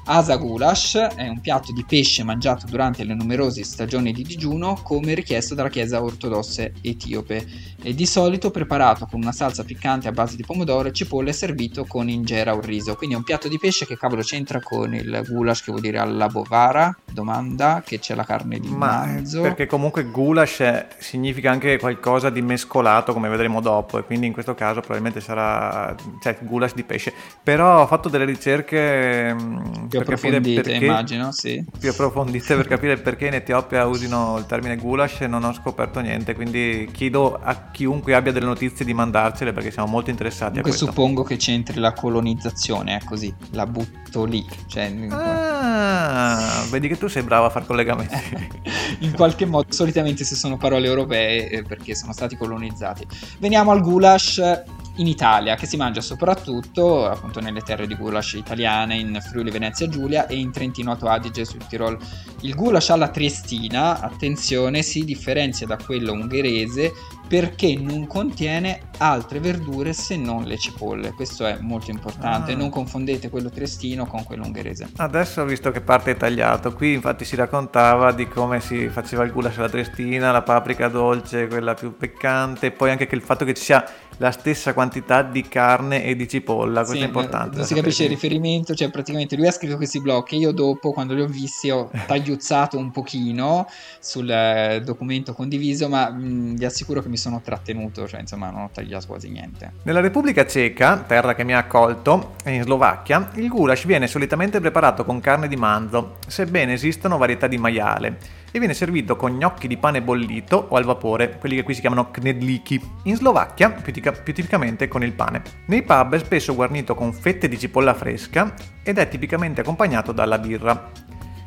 Asa 0.09 0.37
Gulash 0.37 0.95
è 1.15 1.27
un 1.27 1.41
piatto 1.41 1.73
di 1.73 1.83
pesce 1.85 2.23
mangiato 2.23 2.65
durante 2.65 3.03
le 3.03 3.13
numerose 3.13 3.65
stagioni 3.65 4.13
di 4.13 4.23
digiuno 4.23 4.79
come 4.81 5.13
richiesto 5.13 5.53
dalla 5.53 5.67
chiesa 5.67 6.01
ortodossa 6.01 6.65
etiope 6.81 7.45
e 7.83 7.93
di 7.93 8.05
solito 8.05 8.49
preparato 8.49 9.05
con 9.05 9.21
una 9.21 9.33
salsa 9.33 9.65
piccante 9.65 10.07
a 10.07 10.11
base 10.13 10.37
di 10.37 10.43
pomodoro 10.45 10.87
e 10.87 10.93
cipolle 10.93 11.33
servito 11.33 11.83
con 11.85 12.07
injera 12.07 12.55
o 12.55 12.61
riso. 12.61 12.95
Quindi 12.95 13.15
è 13.15 13.17
un 13.17 13.25
piatto 13.25 13.49
di 13.49 13.59
pesce 13.59 13.85
che 13.85 13.97
cavolo 13.97 14.21
c'entra 14.21 14.61
con 14.61 14.93
il 14.95 15.23
goulash 15.27 15.63
che 15.63 15.71
vuol 15.71 15.81
dire 15.83 15.97
alla 15.99 16.27
bovara? 16.27 16.95
Domanda 17.11 17.83
che 17.85 17.99
c'è 17.99 18.15
la 18.15 18.23
carne 18.23 18.59
di 18.59 18.69
Ma 18.69 19.05
manzo. 19.05 19.41
perché 19.41 19.65
comunque 19.65 20.09
goulash 20.09 20.59
è- 20.59 20.87
significa 20.99 21.51
anche 21.51 21.77
qualcosa 21.79 22.29
di 22.29 22.41
mescolato 22.41 23.11
come 23.11 23.27
vedremo 23.27 23.59
dopo 23.59 23.97
e 23.97 24.03
quindi 24.03 24.27
in 24.27 24.31
questo 24.33 24.55
caso 24.55 24.79
probabilmente 24.79 25.19
sarà 25.19 25.93
cioè 26.21 26.37
goulash 26.39 26.73
di 26.75 26.83
pesce. 26.83 27.13
Però 27.43 27.81
ho 27.81 27.87
fatto 27.87 28.07
delle 28.07 28.23
ricerche 28.25 29.33
mh, 29.33 29.89
più 30.03 30.13
approfondite, 30.13 30.61
perché 30.61 30.85
immagino, 30.85 31.31
sì. 31.31 31.63
più 31.79 31.89
approfondite 31.89 32.55
per 32.55 32.67
capire 32.67 32.97
perché 32.97 33.27
in 33.27 33.33
Etiopia 33.33 33.85
usino 33.85 34.37
il 34.37 34.45
termine 34.45 34.75
goulash 34.75 35.21
e 35.21 35.27
non 35.27 35.43
ho 35.43 35.53
scoperto 35.53 35.99
niente, 35.99 36.33
quindi 36.35 36.89
chiedo 36.91 37.39
a 37.41 37.69
chiunque 37.71 38.13
abbia 38.13 38.31
delle 38.31 38.45
notizie 38.45 38.85
di 38.85 38.93
mandarcele 38.93 39.53
perché 39.53 39.71
siamo 39.71 39.89
molto 39.89 40.09
interessati 40.09 40.59
Comunque 40.59 40.71
a 40.71 40.73
questo. 40.73 40.85
suppongo 40.87 41.23
che 41.23 41.37
c'entri 41.37 41.79
la 41.79 41.93
colonizzazione, 41.93 42.97
è 42.97 43.03
così, 43.03 43.33
la 43.51 43.65
butto 43.65 44.23
lì, 44.23 44.45
cioè 44.67 44.89
Ah, 45.09 46.65
vedi 46.69 46.87
che 46.87 46.97
tu 46.97 47.07
sei 47.07 47.23
bravo 47.23 47.45
a 47.45 47.49
fare 47.49 47.65
collegamenti. 47.65 48.15
in 48.99 49.13
qualche 49.13 49.45
modo, 49.45 49.67
solitamente 49.69 50.23
se 50.23 50.35
sono 50.35 50.57
parole 50.57 50.87
europee 50.87 51.49
eh, 51.49 51.63
perché 51.63 51.95
sono 51.95 52.13
stati 52.13 52.35
colonizzati. 52.35 53.05
Veniamo 53.39 53.71
al 53.71 53.81
goulash 53.81 54.63
in 54.97 55.07
Italia, 55.07 55.55
che 55.55 55.65
si 55.65 55.77
mangia 55.77 56.01
soprattutto 56.01 57.07
appunto 57.07 57.39
nelle 57.39 57.61
terre 57.61 57.87
di 57.87 57.95
goulash 57.95 58.33
italiane, 58.33 58.97
in 58.97 59.19
Friuli 59.21 59.51
Venezia 59.51 59.87
Giulia 59.87 60.27
e 60.27 60.35
in 60.35 60.51
Trentino 60.51 60.91
Alto 60.91 61.07
Adige 61.07 61.45
sul 61.45 61.65
Tirol. 61.67 61.97
Il 62.41 62.55
goulash 62.55 62.89
alla 62.89 63.09
triestina, 63.09 63.99
attenzione, 63.99 64.81
si 64.81 65.03
differenzia 65.03 65.67
da 65.67 65.77
quello 65.77 66.13
ungherese 66.13 66.93
perché 67.27 67.75
non 67.77 68.07
contiene 68.07 68.81
altre 68.99 69.39
verdure 69.39 69.93
se 69.93 70.15
non 70.15 70.43
le 70.43 70.57
cipolle. 70.57 71.11
Questo 71.11 71.45
è 71.45 71.57
molto 71.59 71.91
importante, 71.91 72.53
Ah. 72.53 72.55
non 72.55 72.69
confondete 72.69 73.29
quello 73.29 73.49
triestino 73.49 74.05
con 74.05 74.23
quello 74.23 74.43
ungherese. 74.45 74.89
Adesso 74.95 75.41
ho 75.41 75.45
visto 75.45 75.71
che 75.71 75.81
parte 75.81 76.11
è 76.11 76.17
tagliato, 76.17 76.73
qui 76.73 76.93
infatti 76.93 77.25
si 77.25 77.35
raccontava 77.35 78.11
di 78.11 78.27
come 78.27 78.59
si 78.59 78.87
faceva 78.89 79.23
il 79.23 79.31
goulash 79.31 79.57
alla 79.57 79.69
triestina, 79.69 80.31
la 80.31 80.41
paprika 80.41 80.87
dolce, 80.87 81.47
quella 81.47 81.73
più 81.73 81.95
piccante, 81.97 82.67
e 82.67 82.71
poi 82.71 82.89
anche 82.91 83.07
che 83.07 83.15
il 83.15 83.21
fatto 83.21 83.45
che 83.45 83.53
ci 83.53 83.63
sia 83.63 83.85
la 84.19 84.31
stessa 84.31 84.73
quantità 84.73 85.21
di 85.21 85.43
carne 85.43 86.03
e 86.03 86.15
di 86.15 86.27
cipolla, 86.27 86.79
questo 86.79 86.95
Sì, 86.95 87.01
è 87.03 87.05
importante. 87.05 87.57
Non 87.57 87.65
si 87.67 87.75
capisce 87.75 88.03
il 88.05 88.09
riferimento, 88.09 88.73
cioè 88.73 88.89
praticamente 88.89 89.35
lui 89.35 89.45
ha 89.45 89.51
scritto 89.51 89.75
questi 89.75 90.01
blocchi, 90.01 90.37
io 90.37 90.51
dopo 90.51 90.91
quando 90.91 91.13
li 91.13 91.21
ho 91.21 91.27
visti 91.27 91.69
ho 91.69 91.91
tagliuzzato 92.07 92.79
un 92.79 92.89
pochino 92.91 93.67
sul 93.99 94.27
eh, 94.29 94.81
documento 94.83 95.33
condiviso, 95.33 95.87
ma 95.87 96.09
mh, 96.09 96.55
vi 96.55 96.65
assicuro 96.65 97.01
che 97.03 97.09
mi 97.09 97.16
sono 97.17 97.41
trattenuto, 97.41 98.07
cioè 98.07 98.19
insomma 98.19 98.49
non 98.49 98.63
ho 98.63 98.69
tagliato 98.71 99.07
quasi 99.07 99.29
niente. 99.29 99.73
Nella 99.83 99.99
Repubblica 99.99 100.45
Ceca, 100.45 100.97
terra 100.97 101.35
che 101.35 101.43
mi 101.43 101.53
ha 101.53 101.59
accolto, 101.59 102.35
e 102.43 102.53
in 102.53 102.63
Slovacchia, 102.63 103.31
il 103.35 103.47
goulash 103.47 103.85
viene 103.85 104.07
solitamente 104.07 104.59
preparato 104.59 105.03
con 105.03 105.19
carne 105.19 105.47
di 105.47 105.55
manzo, 105.55 106.17
sebbene 106.27 106.73
esistano 106.73 107.17
varietà 107.17 107.47
di 107.47 107.57
maiale, 107.57 108.17
e 108.51 108.59
viene 108.59 108.73
servito 108.73 109.15
con 109.15 109.33
gnocchi 109.33 109.67
di 109.67 109.77
pane 109.77 110.01
bollito 110.01 110.67
o 110.69 110.75
al 110.77 110.85
vapore, 110.85 111.37
quelli 111.37 111.55
che 111.55 111.63
qui 111.63 111.73
si 111.73 111.81
chiamano 111.81 112.09
knedliki. 112.09 112.81
In 113.03 113.15
Slovacchia, 113.15 113.71
più, 113.71 113.91
tica- 113.91 114.11
più 114.11 114.33
tipicamente 114.33 114.87
con 114.87 115.03
il 115.03 115.13
pane. 115.13 115.41
Nei 115.65 115.83
pub 115.83 116.15
è 116.15 116.19
spesso 116.19 116.55
guarnito 116.55 116.95
con 116.95 117.13
fette 117.13 117.47
di 117.47 117.59
cipolla 117.59 117.93
fresca 117.93 118.53
ed 118.83 118.97
è 118.97 119.07
tipicamente 119.07 119.61
accompagnato 119.61 120.11
dalla 120.11 120.39
birra. 120.39 120.89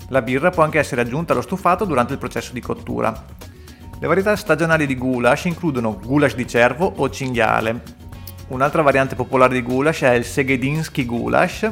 La 0.09 0.23
birra 0.23 0.51
può 0.51 0.65
anche 0.65 0.79
essere 0.81 1.03
aggiunta 1.03 1.33
allo 1.33 1.43
stufato 1.43 1.85
durante 1.85 2.13
il 2.13 2.19
processo 2.19 2.53
di 2.53 2.61
cottura. 2.61 3.27
Le 4.01 4.07
varietà 4.07 4.35
stagionali 4.35 4.87
di 4.87 4.97
goulash 4.97 5.45
includono 5.45 5.99
goulash 6.03 6.35
di 6.35 6.49
cervo 6.49 6.91
o 6.97 7.11
cinghiale. 7.11 7.83
Un'altra 8.49 8.81
variante 8.81 9.15
popolare 9.15 9.53
di 9.53 9.63
goulash 9.63 10.01
è 10.01 10.15
il 10.15 10.25
segedinsky 10.25 11.05
goulash, 11.05 11.71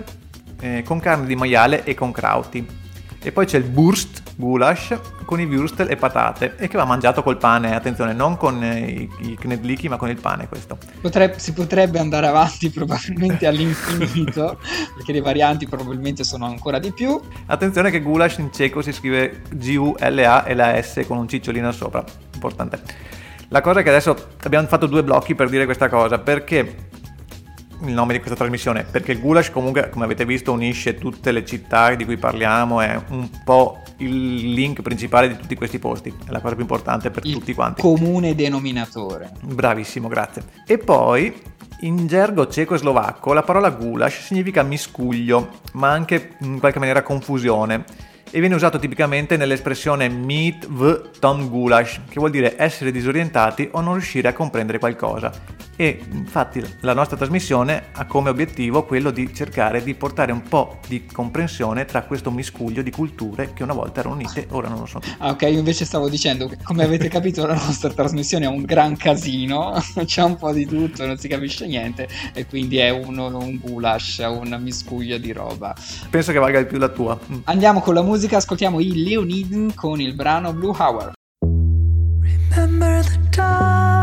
eh, 0.60 0.82
con 0.84 1.00
carne 1.00 1.26
di 1.26 1.34
maiale 1.34 1.84
e 1.84 1.94
con 1.94 2.12
krauti. 2.12 2.68
E 3.22 3.32
poi 3.32 3.46
c'è 3.46 3.56
il 3.56 3.64
burst 3.64 4.22
goulash 4.38 4.96
con 5.24 5.40
i 5.40 5.46
würstel 5.46 5.90
e 5.90 5.96
patate 5.96 6.54
e 6.56 6.68
che 6.68 6.76
va 6.76 6.84
mangiato 6.84 7.24
col 7.24 7.36
pane, 7.36 7.74
attenzione, 7.74 8.12
non 8.12 8.36
con 8.36 8.62
eh, 8.62 8.78
i, 8.78 9.10
i 9.30 9.36
knedliki 9.36 9.88
ma 9.88 9.96
con 9.96 10.08
il 10.08 10.20
pane 10.20 10.46
questo. 10.48 10.78
Potrebbe- 11.00 11.38
si 11.40 11.52
potrebbe 11.52 11.98
andare 11.98 12.28
avanti 12.28 12.70
probabilmente 12.72 13.46
all'infinito, 13.46 14.58
perché 14.94 15.12
le 15.12 15.20
varianti 15.20 15.66
probabilmente 15.66 16.22
sono 16.22 16.46
ancora 16.46 16.78
di 16.78 16.92
più. 16.92 17.20
Attenzione 17.46 17.90
che 17.90 18.00
goulash 18.00 18.38
in 18.38 18.52
ceco 18.52 18.80
si 18.80 18.92
scrive 18.92 19.42
G-U-L-A 19.50 20.44
e 20.46 20.54
la 20.54 20.80
S 20.80 21.04
con 21.06 21.18
un 21.18 21.28
cicciolino 21.28 21.72
sopra, 21.72 22.04
importante. 22.34 22.80
La 23.48 23.60
cosa 23.60 23.80
è 23.80 23.82
che 23.82 23.88
adesso 23.88 24.34
abbiamo 24.44 24.68
fatto 24.68 24.86
due 24.86 25.02
blocchi 25.02 25.34
per 25.34 25.48
dire 25.48 25.64
questa 25.64 25.88
cosa, 25.88 26.18
perché 26.18 26.86
il 27.80 27.92
nome 27.92 28.12
di 28.12 28.18
questa 28.18 28.36
trasmissione? 28.36 28.84
Perché 28.84 29.12
il 29.12 29.20
goulash 29.20 29.50
comunque, 29.50 29.88
come 29.90 30.04
avete 30.04 30.24
visto, 30.24 30.52
unisce 30.52 30.94
tutte 30.94 31.32
le 31.32 31.44
città 31.44 31.94
di 31.94 32.04
cui 32.04 32.16
parliamo, 32.16 32.80
è 32.80 33.00
un 33.08 33.28
po' 33.44 33.82
il 33.98 34.52
link 34.52 34.82
principale 34.82 35.28
di 35.28 35.36
tutti 35.36 35.54
questi 35.54 35.78
posti, 35.78 36.12
è 36.26 36.30
la 36.30 36.40
cosa 36.40 36.54
più 36.54 36.62
importante 36.62 37.10
per 37.10 37.24
Il 37.24 37.34
tutti 37.34 37.54
quanti. 37.54 37.80
comune 37.80 38.34
denominatore. 38.34 39.32
Bravissimo, 39.42 40.08
grazie. 40.08 40.42
E 40.66 40.78
poi, 40.78 41.34
in 41.80 42.06
gergo 42.06 42.48
ceco 42.48 42.74
e 42.74 42.78
slovacco, 42.78 43.32
la 43.32 43.42
parola 43.42 43.70
goulash 43.70 44.26
significa 44.26 44.62
miscuglio, 44.62 45.60
ma 45.72 45.90
anche 45.90 46.36
in 46.40 46.58
qualche 46.58 46.78
maniera 46.78 47.02
confusione. 47.02 47.84
E 48.30 48.40
viene 48.40 48.54
usato 48.54 48.78
tipicamente 48.78 49.38
nell'espressione 49.38 50.08
meet 50.08 50.66
v 50.66 51.18
tom 51.18 51.48
goulash, 51.48 52.00
che 52.08 52.18
vuol 52.18 52.30
dire 52.30 52.56
essere 52.58 52.92
disorientati 52.92 53.68
o 53.72 53.80
non 53.80 53.94
riuscire 53.94 54.28
a 54.28 54.34
comprendere 54.34 54.78
qualcosa. 54.78 55.58
E 55.80 56.00
infatti 56.10 56.60
la 56.80 56.92
nostra 56.92 57.16
trasmissione 57.16 57.84
ha 57.92 58.04
come 58.04 58.30
obiettivo 58.30 58.84
quello 58.84 59.12
di 59.12 59.32
cercare 59.32 59.80
di 59.80 59.94
portare 59.94 60.32
un 60.32 60.42
po' 60.42 60.80
di 60.88 61.06
comprensione 61.06 61.84
tra 61.84 62.02
questo 62.02 62.32
miscuglio 62.32 62.82
di 62.82 62.90
culture 62.90 63.52
che 63.52 63.62
una 63.62 63.74
volta 63.74 64.00
erano 64.00 64.16
unite, 64.16 64.48
ora 64.50 64.66
non 64.66 64.80
lo 64.80 64.86
sono 64.86 64.98
più. 64.98 65.12
Ah, 65.18 65.30
ok, 65.30 65.42
io 65.42 65.58
invece 65.58 65.84
stavo 65.84 66.08
dicendo 66.08 66.48
che, 66.48 66.56
come 66.64 66.82
avete 66.82 67.06
capito, 67.06 67.46
la 67.46 67.54
nostra 67.54 67.90
trasmissione 67.90 68.46
è 68.46 68.48
un 68.48 68.64
gran 68.64 68.96
casino, 68.96 69.80
c'è 70.04 70.22
un 70.24 70.34
po' 70.34 70.50
di 70.50 70.66
tutto, 70.66 71.06
non 71.06 71.16
si 71.16 71.28
capisce 71.28 71.64
niente, 71.68 72.08
e 72.34 72.44
quindi 72.46 72.78
è 72.78 72.90
uno, 72.90 73.28
un 73.28 73.60
goulash, 73.62 74.18
un 74.28 74.58
miscuglio 74.60 75.16
di 75.18 75.30
roba. 75.30 75.76
Penso 76.10 76.32
che 76.32 76.40
valga 76.40 76.58
di 76.58 76.66
più 76.66 76.78
la 76.78 76.88
tua. 76.88 77.16
Mm. 77.30 77.38
Andiamo 77.44 77.80
con 77.82 77.94
la 77.94 78.02
musica, 78.02 78.17
ascoltiamo 78.26 78.80
i 78.80 79.04
Leoniden 79.04 79.74
con 79.74 80.00
il 80.00 80.14
brano 80.14 80.52
Blue 80.52 80.74
Hour. 80.76 81.12
Remember 81.40 83.04
the 83.04 83.18
darkness. 83.30 83.97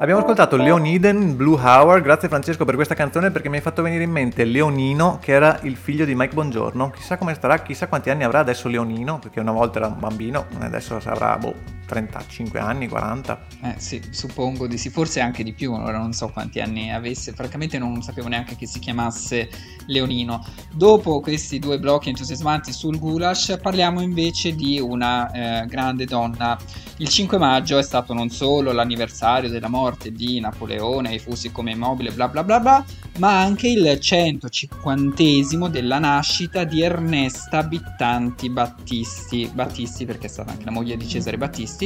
Abbiamo 0.00 0.20
ascoltato 0.20 0.54
Leoniden, 0.54 1.34
Blue 1.34 1.60
Hour, 1.60 2.00
grazie 2.02 2.28
Francesco 2.28 2.64
per 2.64 2.76
questa 2.76 2.94
canzone 2.94 3.32
perché 3.32 3.48
mi 3.48 3.56
hai 3.56 3.62
fatto 3.62 3.82
venire 3.82 4.04
in 4.04 4.12
mente 4.12 4.44
Leonino 4.44 5.18
che 5.20 5.32
era 5.32 5.58
il 5.62 5.74
figlio 5.74 6.04
di 6.04 6.14
Mike 6.14 6.34
Bongiorno, 6.34 6.90
chissà 6.90 7.16
come 7.16 7.34
starà, 7.34 7.58
chissà 7.58 7.88
quanti 7.88 8.08
anni 8.08 8.22
avrà 8.22 8.38
adesso 8.38 8.68
Leonino, 8.68 9.18
perché 9.18 9.40
una 9.40 9.50
volta 9.50 9.78
era 9.80 9.88
un 9.88 9.98
bambino, 9.98 10.46
adesso 10.60 11.00
avrà 11.02 11.36
boh, 11.36 11.52
35 11.88 12.60
anni, 12.60 12.86
40. 12.86 13.46
Eh 13.62 13.74
sì, 13.78 14.00
suppongo 14.10 14.66
di 14.66 14.76
sì, 14.76 14.90
forse 14.90 15.20
anche 15.20 15.42
di 15.42 15.54
più, 15.54 15.72
ora 15.72 15.96
non 15.96 16.12
so 16.12 16.28
quanti 16.28 16.60
anni 16.60 16.92
avesse, 16.92 17.32
francamente 17.32 17.78
non 17.78 18.02
sapevo 18.02 18.28
neanche 18.28 18.56
che 18.56 18.66
si 18.66 18.78
chiamasse 18.78 19.48
Leonino. 19.86 20.44
Dopo 20.70 21.20
questi 21.20 21.58
due 21.58 21.78
blocchi 21.78 22.10
entusiasmanti 22.10 22.72
sul 22.72 22.98
goulash 22.98 23.58
parliamo 23.62 24.02
invece 24.02 24.54
di 24.54 24.78
una 24.78 25.30
eh, 25.30 25.66
grande 25.66 26.04
donna. 26.04 26.58
Il 26.98 27.08
5 27.08 27.38
maggio 27.38 27.78
è 27.78 27.82
stato 27.82 28.12
non 28.12 28.28
solo 28.28 28.72
l'anniversario 28.72 29.48
della 29.48 29.68
morte 29.68 30.12
di 30.12 30.40
Napoleone, 30.40 31.14
i 31.14 31.18
fusi 31.18 31.50
come 31.50 31.70
immobile, 31.70 32.10
bla 32.10 32.28
bla 32.28 32.44
bla 32.44 32.60
bla, 32.60 32.84
ma 33.18 33.40
anche 33.40 33.68
il 33.68 33.98
150 33.98 35.68
della 35.68 35.98
nascita 35.98 36.64
di 36.64 36.82
Ernesta 36.82 37.62
Bittanti 37.62 38.50
Battisti, 38.50 39.50
Battisti 39.52 40.04
perché 40.04 40.26
è 40.26 40.28
stata 40.28 40.50
anche 40.50 40.64
la 40.64 40.70
moglie 40.70 40.96
di 40.96 41.06
Cesare 41.06 41.38
Battisti, 41.38 41.77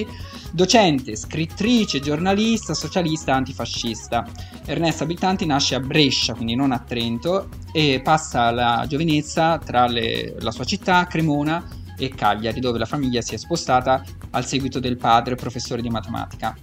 docente, 0.52 1.16
scrittrice, 1.16 2.00
giornalista, 2.00 2.74
socialista, 2.74 3.34
antifascista. 3.34 4.26
Ernesta 4.64 5.06
Bittanti 5.06 5.46
nasce 5.46 5.74
a 5.74 5.80
Brescia, 5.80 6.34
quindi 6.34 6.54
non 6.54 6.72
a 6.72 6.78
Trento, 6.78 7.48
e 7.72 8.00
passa 8.02 8.50
la 8.50 8.84
giovinezza 8.88 9.58
tra 9.58 9.86
le- 9.86 10.34
la 10.38 10.50
sua 10.50 10.64
città, 10.64 11.06
Cremona, 11.06 11.80
e 11.96 12.08
Cagliari, 12.10 12.60
dove 12.60 12.78
la 12.78 12.86
famiglia 12.86 13.20
si 13.20 13.34
è 13.34 13.38
spostata 13.38 14.02
al 14.30 14.46
seguito 14.46 14.80
del 14.80 14.96
padre, 14.96 15.34
professore 15.34 15.82
di 15.82 15.90
matematica. 15.90 16.56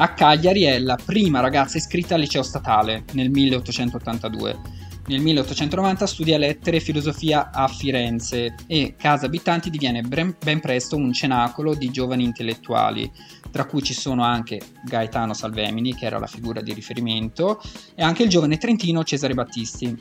A 0.00 0.12
Cagliari 0.14 0.62
è 0.62 0.78
la 0.78 0.96
prima 1.02 1.40
ragazza 1.40 1.76
iscritta 1.76 2.14
al 2.14 2.20
liceo 2.20 2.42
statale 2.42 3.04
nel 3.12 3.30
1882. 3.30 4.77
Nel 5.08 5.22
1890 5.22 6.06
studia 6.06 6.36
lettere 6.36 6.76
e 6.76 6.80
filosofia 6.80 7.50
a 7.50 7.66
Firenze 7.66 8.54
e 8.66 8.94
Casa 8.94 9.24
Abitanti 9.24 9.70
diviene 9.70 10.02
ben, 10.02 10.36
presto 10.60 10.96
un 10.96 11.14
cenacolo 11.14 11.74
di 11.74 11.90
giovani 11.90 12.24
intellettuali, 12.24 13.10
tra 13.50 13.64
cui 13.64 13.82
ci 13.82 13.94
sono 13.94 14.22
anche 14.22 14.60
Gaetano 14.84 15.32
Salvemini, 15.32 15.94
che 15.94 16.04
era 16.04 16.18
la 16.18 16.26
figura 16.26 16.60
di 16.60 16.74
riferimento, 16.74 17.58
e 17.94 18.02
anche 18.02 18.22
il 18.22 18.28
giovane 18.28 18.58
trentino 18.58 19.02
Cesare 19.02 19.32
Battisti, 19.32 19.96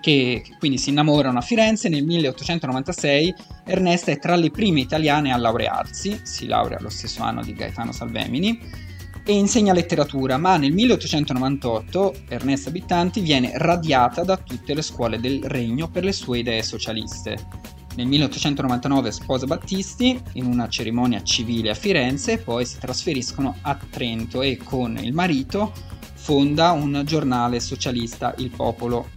che 0.00 0.42
quindi 0.58 0.78
si 0.78 0.90
innamorano 0.90 1.38
a 1.38 1.42
Firenze 1.42 1.88
nel 1.88 2.02
1896. 2.04 3.34
Ernesta 3.64 4.10
è 4.10 4.18
tra 4.18 4.34
le 4.34 4.50
prime 4.50 4.80
italiane 4.80 5.32
a 5.32 5.36
laurearsi, 5.36 6.22
si 6.24 6.48
laurea 6.48 6.80
lo 6.80 6.88
stesso 6.88 7.22
anno 7.22 7.44
di 7.44 7.52
Gaetano 7.52 7.92
Salvemini 7.92 8.81
e 9.24 9.32
insegna 9.32 9.72
letteratura, 9.72 10.36
ma 10.36 10.56
nel 10.56 10.72
1898 10.72 12.14
Ernesta 12.28 12.70
Bittanti 12.70 13.20
viene 13.20 13.52
radiata 13.54 14.22
da 14.22 14.36
tutte 14.36 14.74
le 14.74 14.82
scuole 14.82 15.20
del 15.20 15.42
regno 15.44 15.88
per 15.88 16.04
le 16.04 16.12
sue 16.12 16.40
idee 16.40 16.62
socialiste. 16.62 17.70
Nel 17.94 18.06
1899 18.06 19.12
sposa 19.12 19.46
Battisti 19.46 20.20
in 20.34 20.46
una 20.46 20.68
cerimonia 20.68 21.22
civile 21.22 21.70
a 21.70 21.74
Firenze 21.74 22.32
e 22.32 22.38
poi 22.38 22.64
si 22.64 22.78
trasferiscono 22.78 23.56
a 23.60 23.78
Trento 23.90 24.40
e 24.40 24.56
con 24.56 24.96
il 24.96 25.12
marito 25.12 25.72
fonda 26.14 26.70
un 26.70 27.02
giornale 27.04 27.60
socialista, 27.60 28.34
Il 28.38 28.50
Popolo. 28.50 29.08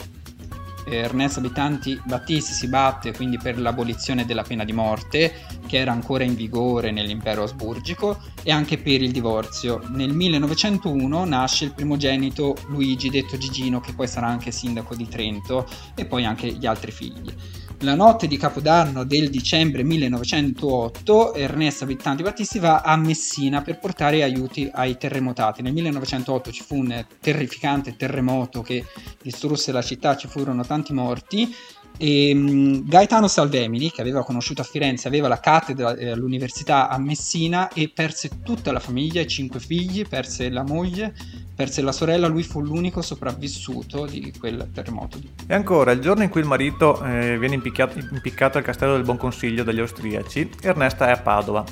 Ernesto 0.86 1.39
Abitanti 1.39 2.00
Battisti 2.04 2.54
si 2.54 2.68
batte 2.68 3.12
quindi 3.13 3.38
per 3.38 3.60
l'abolizione 3.60 4.25
della 4.25 4.44
pena 4.44 4.63
di 4.63 4.72
morte, 4.72 5.46
che 5.68 5.77
era 5.77 5.92
ancora 5.92 6.24
in 6.24 6.36
vigore 6.36 6.92
nell'impero 6.92 7.44
asburgico, 7.44 8.20
e 8.44 8.51
anche 8.51 8.77
per 8.77 9.01
il 9.01 9.12
divorzio. 9.12 9.82
Nel 9.89 10.13
1901 10.13 11.25
nasce 11.25 11.65
il 11.65 11.74
primogenito 11.74 12.56
Luigi, 12.68 13.10
detto 13.10 13.38
Gigino, 13.38 13.80
che 13.80 13.94
poi 13.94 14.08
sarà 14.08 14.27
anche 14.27 14.51
sindaco 14.51 14.96
di 14.96 15.08
Trento, 15.08 15.68
e 15.96 16.06
poi 16.06 16.25
anche 16.25 16.48
gli 16.48 16.65
altri 16.65 16.92
figli. 16.92 17.34
La 17.79 17.94
notte 17.94 18.27
di 18.27 18.38
Capodanno 18.38 19.03
del 19.03 19.29
dicembre 19.29 19.84
1908 19.84 21.34
Ernesta 21.34 21.84
Abitanti 21.84 22.24
Battisti 22.24 22.58
va 22.58 22.82
a 22.82 22.96
Messina 22.96 23.62
per 23.62 23.79
portare 23.79 24.24
aiuti 24.24 24.70
ai 24.72 24.98
terremotati. 24.98 25.62
Nel 25.62 25.74
1908 25.74 26.51
ci 26.51 26.63
fu 26.63 26.77
un 26.77 27.05
terrificante 27.20 27.98
terremoto 27.98 28.62
che 28.62 28.86
distrusse 29.22 29.74
la 29.74 29.82
città, 29.82 30.15
ci 30.15 30.27
furono 30.27 30.65
tanti 30.65 30.94
morti 30.94 31.53
e 31.98 32.34
mh, 32.34 32.88
Gaetano 32.88 33.28
Salvemini, 33.28 33.92
che 33.92 34.02
aveva 34.02 34.24
conosciuto 34.24 34.62
a 34.62 34.66
Firenze, 34.66 35.08
aveva 35.08 35.28
la 35.28 35.40
cattedra 35.40 35.96
eh, 35.96 36.10
all'università 36.10 36.90
a 36.90 36.98
Messina 36.98 37.70
e 37.70 37.90
perse 37.94 38.42
tutta 38.44 38.72
la 38.72 38.80
famiglia, 38.80 39.22
i 39.22 39.28
cinque 39.28 39.60
figli, 39.60 40.06
perse 40.08 40.50
la 40.50 40.64
moglie, 40.64 41.14
perse 41.56 41.82
la 41.82 41.92
sorella, 41.92 42.28
lui 42.28 42.44
fu 42.44 42.62
l'unico 42.62 43.02
sopravvissuto 43.02 44.06
di 44.06 44.34
quel 44.38 44.70
terremoto. 44.74 45.20
E 45.48 45.54
ancora, 45.54 45.92
il 45.92 46.02
giorno 46.02 46.24
in 46.24 46.30
cui 46.30 46.42
il 46.42 46.48
marito 46.48 47.04
eh, 47.04 47.38
viene 47.40 47.56
impiccato, 47.56 48.58
al 48.58 48.64
castello 48.64 48.94
del 48.94 49.04
Buon 49.04 49.18
Consiglio 49.18 49.64
dagli 49.64 49.80
austriaci, 49.80 50.50
Ernesta 50.62 51.08
è 51.08 51.12
a 51.12 51.18
Padova. 51.18 51.64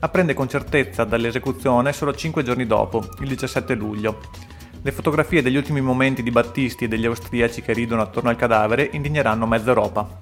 Apprende 0.00 0.34
con 0.34 0.48
certezza 0.48 1.04
dall'esecuzione 1.04 1.94
solo 1.94 2.14
5 2.14 2.42
giorni 2.42 2.66
dopo, 2.66 3.08
il 3.20 3.28
17 3.28 3.74
luglio. 3.74 4.20
Le 4.84 4.92
fotografie 4.92 5.40
degli 5.40 5.56
ultimi 5.56 5.80
momenti 5.80 6.22
di 6.22 6.30
Battisti 6.30 6.84
e 6.84 6.88
degli 6.88 7.06
austriaci 7.06 7.62
che 7.62 7.72
ridono 7.72 8.02
attorno 8.02 8.28
al 8.28 8.36
cadavere 8.36 8.90
indigneranno 8.92 9.46
mezza 9.46 9.68
Europa. 9.68 10.20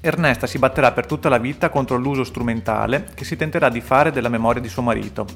Ernesta 0.00 0.46
si 0.46 0.56
batterà 0.56 0.92
per 0.92 1.04
tutta 1.04 1.28
la 1.28 1.36
vita 1.36 1.68
contro 1.68 1.98
l'uso 1.98 2.24
strumentale 2.24 3.08
che 3.14 3.26
si 3.26 3.36
tenterà 3.36 3.68
di 3.68 3.82
fare 3.82 4.10
della 4.10 4.30
memoria 4.30 4.62
di 4.62 4.70
suo 4.70 4.80
marito. 4.80 5.26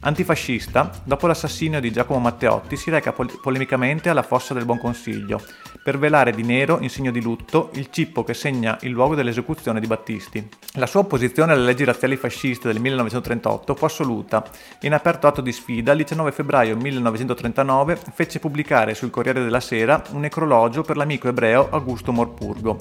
Antifascista, 0.00 0.90
dopo 1.04 1.26
l'assassinio 1.26 1.80
di 1.80 1.90
Giacomo 1.90 2.20
Matteotti 2.20 2.76
si 2.76 2.88
reca 2.88 3.12
pol- 3.12 3.40
polemicamente 3.40 4.08
alla 4.08 4.22
fossa 4.22 4.54
del 4.54 4.64
Buon 4.64 4.78
Consiglio 4.78 5.42
per 5.82 5.98
velare 5.98 6.32
di 6.32 6.42
nero, 6.42 6.78
in 6.80 6.90
segno 6.90 7.10
di 7.10 7.22
lutto, 7.22 7.70
il 7.72 7.88
cippo 7.90 8.22
che 8.22 8.34
segna 8.34 8.76
il 8.82 8.90
luogo 8.90 9.14
dell'esecuzione 9.14 9.80
di 9.80 9.86
Battisti. 9.86 10.46
La 10.74 10.86
sua 10.86 11.00
opposizione 11.00 11.52
alle 11.52 11.64
leggi 11.64 11.82
razziali 11.82 12.16
fasciste 12.16 12.70
del 12.70 12.78
1938 12.78 13.74
fu 13.74 13.84
assoluta 13.86 14.44
e 14.78 14.86
in 14.86 14.92
aperto 14.92 15.26
atto 15.26 15.40
di 15.40 15.50
sfida 15.50 15.92
il 15.92 15.98
19 15.98 16.30
febbraio 16.32 16.76
1939 16.76 17.98
fece 18.12 18.38
pubblicare 18.38 18.94
sul 18.94 19.08
Corriere 19.08 19.42
della 19.42 19.60
Sera 19.60 20.02
un 20.10 20.20
necrologio 20.20 20.82
per 20.82 20.98
l'amico 20.98 21.28
ebreo 21.28 21.68
Augusto 21.70 22.12
Morpurgo. 22.12 22.78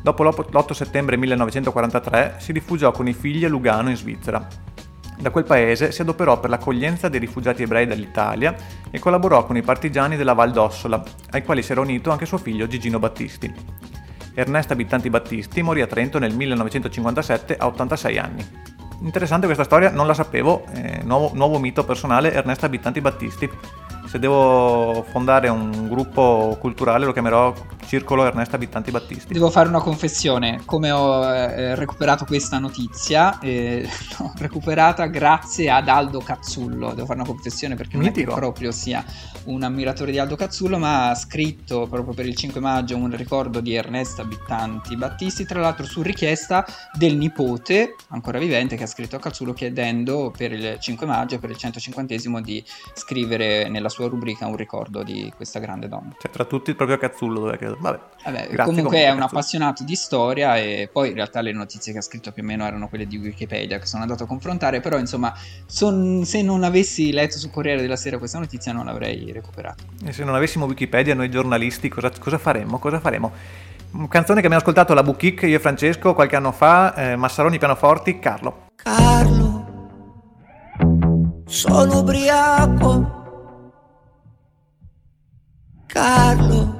Dopo 0.00 0.22
l'8 0.22 0.72
settembre 0.72 1.16
1943 1.16 2.36
si 2.38 2.52
rifugiò 2.52 2.92
con 2.92 3.08
i 3.08 3.12
figli 3.12 3.44
a 3.44 3.48
Lugano 3.48 3.90
in 3.90 3.96
Svizzera. 3.96 4.71
Da 5.22 5.30
quel 5.30 5.44
paese 5.44 5.92
si 5.92 6.02
adoperò 6.02 6.40
per 6.40 6.50
l'accoglienza 6.50 7.08
dei 7.08 7.20
rifugiati 7.20 7.62
ebrei 7.62 7.86
dall'Italia 7.86 8.56
e 8.90 8.98
collaborò 8.98 9.46
con 9.46 9.56
i 9.56 9.62
partigiani 9.62 10.16
della 10.16 10.32
Val 10.32 10.50
d'Ossola, 10.50 11.00
ai 11.30 11.44
quali 11.44 11.62
si 11.62 11.70
era 11.70 11.80
unito 11.80 12.10
anche 12.10 12.26
suo 12.26 12.38
figlio 12.38 12.66
Gigino 12.66 12.98
Battisti. 12.98 13.54
Ernesta 14.34 14.72
Abitanti 14.72 15.10
Battisti 15.10 15.62
morì 15.62 15.80
a 15.80 15.86
Trento 15.86 16.18
nel 16.18 16.34
1957 16.34 17.56
a 17.56 17.68
86 17.68 18.18
anni. 18.18 18.46
Interessante 19.02 19.46
questa 19.46 19.62
storia, 19.62 19.90
non 19.90 20.08
la 20.08 20.14
sapevo, 20.14 20.64
eh, 20.72 21.02
nuovo, 21.04 21.30
nuovo 21.34 21.60
mito 21.60 21.84
personale 21.84 22.32
Ernesta 22.32 22.66
Abitanti 22.66 23.00
Battisti. 23.00 23.48
Se 24.06 24.18
devo 24.18 25.06
fondare 25.08 25.48
un 25.48 25.88
gruppo 25.88 26.56
culturale 26.58 27.04
lo 27.04 27.12
chiamerò 27.12 27.54
Circolo 27.86 28.24
Ernesta 28.24 28.56
Abitanti 28.56 28.90
Battisti. 28.90 29.32
Devo 29.32 29.50
fare 29.50 29.68
una 29.68 29.80
confessione, 29.80 30.62
come 30.64 30.90
ho 30.90 31.24
eh, 31.24 31.74
recuperato 31.74 32.24
questa 32.24 32.58
notizia, 32.58 33.38
eh, 33.40 33.86
l'ho 34.18 34.32
recuperata 34.36 35.06
grazie 35.06 35.70
ad 35.70 35.88
Aldo 35.88 36.20
Cazzullo, 36.20 36.90
devo 36.94 37.06
fare 37.06 37.20
una 37.20 37.28
confessione 37.28 37.74
perché 37.74 37.96
non 37.96 38.06
è 38.06 38.08
Mitico. 38.08 38.32
che 38.32 38.40
proprio 38.40 38.72
sia 38.72 39.04
un 39.44 39.62
ammiratore 39.62 40.12
di 40.12 40.18
Aldo 40.18 40.36
Cazzullo, 40.36 40.78
ma 40.78 41.10
ha 41.10 41.14
scritto 41.14 41.86
proprio 41.86 42.14
per 42.14 42.26
il 42.26 42.34
5 42.34 42.60
maggio 42.60 42.96
un 42.96 43.14
ricordo 43.16 43.60
di 43.60 43.74
Ernesta 43.74 44.22
Abitanti 44.22 44.96
Battisti, 44.96 45.44
tra 45.44 45.60
l'altro 45.60 45.84
su 45.84 46.02
richiesta 46.02 46.64
del 46.92 47.16
nipote, 47.16 47.96
ancora 48.08 48.38
vivente, 48.38 48.76
che 48.76 48.84
ha 48.84 48.86
scritto 48.86 49.16
a 49.16 49.18
Cazzullo 49.18 49.52
chiedendo 49.52 50.32
per 50.36 50.52
il 50.52 50.76
5 50.78 51.06
maggio, 51.06 51.38
per 51.38 51.50
il 51.50 51.56
150 51.56 52.14
di 52.42 52.64
scrivere 52.94 53.68
nella 53.68 53.88
sua 53.88 54.08
rubrica 54.08 54.46
un 54.46 54.56
ricordo 54.56 55.02
di 55.02 55.32
questa 55.34 55.58
grande 55.58 55.88
donna. 55.88 56.14
Cioè, 56.18 56.30
tra 56.30 56.44
tutti 56.44 56.74
proprio 56.74 56.98
Cazzullo 56.98 57.40
dove 57.40 57.58
credo. 57.72 57.78
Vabbè. 57.80 58.00
Vabbè, 58.24 58.38
comunque 58.46 58.64
comunque, 58.64 58.98
è 58.98 59.10
un 59.10 59.22
appassionato 59.22 59.82
di 59.82 59.96
storia 59.96 60.56
e 60.56 60.88
poi 60.92 61.08
in 61.08 61.14
realtà 61.14 61.40
le 61.40 61.52
notizie 61.52 61.92
che 61.92 61.98
ha 61.98 62.02
scritto 62.02 62.30
più 62.30 62.44
o 62.44 62.46
meno 62.46 62.64
erano 62.64 62.88
quelle 62.88 63.06
di 63.06 63.16
Wikipedia 63.16 63.78
che 63.78 63.86
sono 63.86 64.02
andato 64.02 64.22
a 64.24 64.26
confrontare, 64.26 64.80
però 64.80 64.96
insomma 64.96 65.34
son- 65.66 66.24
se 66.24 66.40
non 66.40 66.62
avessi 66.62 67.10
letto 67.10 67.38
sul 67.38 67.50
Corriere 67.50 67.80
della 67.80 67.96
Sera 67.96 68.18
questa 68.18 68.38
notizia 68.38 68.72
non 68.72 68.84
l'avrei 68.84 69.32
recuperata. 69.32 69.82
E 70.04 70.12
se 70.12 70.22
non 70.22 70.36
avessimo 70.36 70.66
Wikipedia, 70.66 71.14
noi 71.14 71.30
giornalisti, 71.30 71.88
cosa, 71.88 72.12
cosa 72.16 72.38
faremmo? 72.38 72.78
Cosa 72.78 73.00
faremmo? 73.00 73.32
Canzone 74.08 74.40
che 74.40 74.46
abbiamo 74.46 74.56
ascoltato 74.56 74.92
alla 74.92 75.02
Bouquic, 75.02 75.42
io 75.42 75.56
e 75.56 75.60
Francesco, 75.60 76.14
qualche 76.14 76.36
anno 76.36 76.52
fa, 76.52 76.94
eh, 76.94 77.16
Massaroni 77.16 77.58
pianoforti, 77.58 78.18
Carlo. 78.20 78.68
Carlo, 78.76 79.62
sono 81.44 81.98
ubriaco. 81.98 83.20
Carlo, 85.92 86.71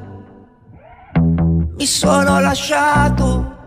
mi 1.83 1.89
sono 1.89 2.39
lasciato. 2.39 3.61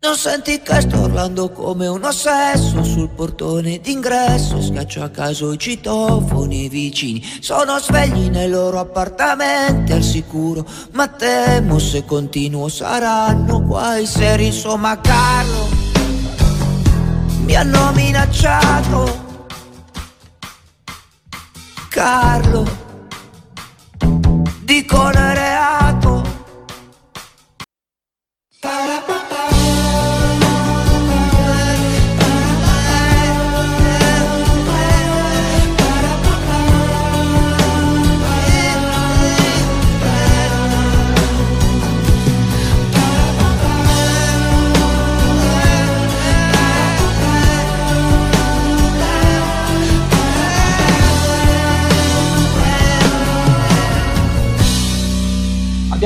Non 0.00 0.16
senti 0.16 0.60
che 0.60 0.80
sto 0.80 1.02
urlando 1.02 1.50
come 1.50 1.86
un 1.86 2.02
ossesso 2.02 2.82
sul 2.82 3.08
portone 3.10 3.78
d'ingresso 3.78 4.60
Schiaccio 4.60 5.04
a 5.04 5.10
caso 5.10 5.52
i 5.52 5.58
citofoni 5.58 6.68
vicini 6.68 7.22
Sono 7.38 7.78
svegli 7.78 8.28
nei 8.28 8.48
loro 8.48 8.80
appartamenti 8.80 9.92
al 9.92 10.02
sicuro 10.02 10.66
Ma 10.94 11.06
temo 11.06 11.78
se 11.78 12.04
continuo 12.04 12.68
saranno 12.68 13.62
guai 13.62 14.04
seri 14.04 14.46
Insomma 14.46 15.00
Carlo 15.00 15.68
mi 17.44 17.56
hanno 17.56 17.92
minacciato. 17.92 19.24
Carlo, 21.88 22.64
dicono 24.64 25.32
reato. 25.32 25.61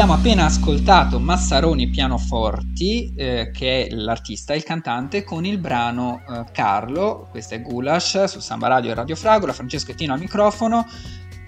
Abbiamo 0.06 0.22
appena 0.22 0.44
ascoltato 0.44 1.18
Massaroni 1.18 1.88
Pianoforti, 1.88 3.12
eh, 3.16 3.50
che 3.52 3.88
è 3.88 3.90
l'artista 3.92 4.54
e 4.54 4.58
il 4.58 4.62
cantante, 4.62 5.24
con 5.24 5.44
il 5.44 5.58
brano 5.58 6.22
eh, 6.28 6.44
Carlo, 6.52 7.26
questo 7.28 7.54
è 7.54 7.60
Gulash, 7.60 8.22
su 8.26 8.38
Samba 8.38 8.68
Radio 8.68 8.92
e 8.92 8.94
Radio 8.94 9.16
Fragola, 9.16 9.52
Francesco 9.52 9.90
Ettino 9.90 10.12
al 10.12 10.20
microfono. 10.20 10.86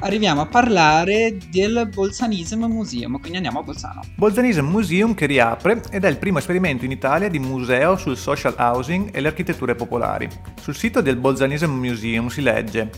Arriviamo 0.01 0.41
a 0.41 0.47
parlare 0.47 1.39
del 1.53 1.89
Bolzanism 1.95 2.65
Museum, 2.65 3.21
quindi 3.21 3.37
andiamo 3.37 3.61
a 3.61 3.63
Bolzano. 3.63 4.01
Bolzanism 4.17 4.67
Museum 4.67 5.15
che 5.15 5.27
riapre 5.27 5.81
ed 5.93 6.03
è 6.03 6.09
il 6.09 6.17
primo 6.17 6.39
esperimento 6.39 6.85
in 6.85 6.91
Italia 6.91 7.29
di 7.29 7.39
museo 7.39 7.97
sul 7.97 8.17
social 8.17 8.57
housing 8.59 9.11
e 9.13 9.21
le 9.21 9.29
architetture 9.29 9.77
popolari. 9.77 10.29
Sul 10.61 10.75
sito 10.75 11.01
del 11.01 11.15
Bolzanism 11.15 11.71
Museum 11.71 12.27
si 12.27 12.43
legge 12.43 12.91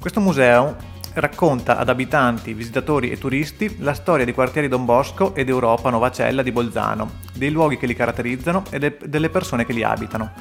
questo 0.00 0.20
museo 0.20 0.93
racconta 1.14 1.78
ad 1.78 1.88
abitanti, 1.88 2.54
visitatori 2.54 3.10
e 3.10 3.18
turisti 3.18 3.76
la 3.80 3.94
storia 3.94 4.24
dei 4.24 4.34
quartieri 4.34 4.68
Don 4.68 4.84
Bosco 4.84 5.34
ed 5.34 5.48
Europa 5.48 5.90
Novacella 5.90 6.42
di 6.42 6.52
Bolzano, 6.52 7.20
dei 7.34 7.50
luoghi 7.50 7.76
che 7.76 7.86
li 7.86 7.94
caratterizzano 7.94 8.64
e 8.70 8.78
de- 8.78 8.98
delle 9.04 9.30
persone 9.30 9.64
che 9.64 9.72
li 9.72 9.82
abitano. 9.82 10.32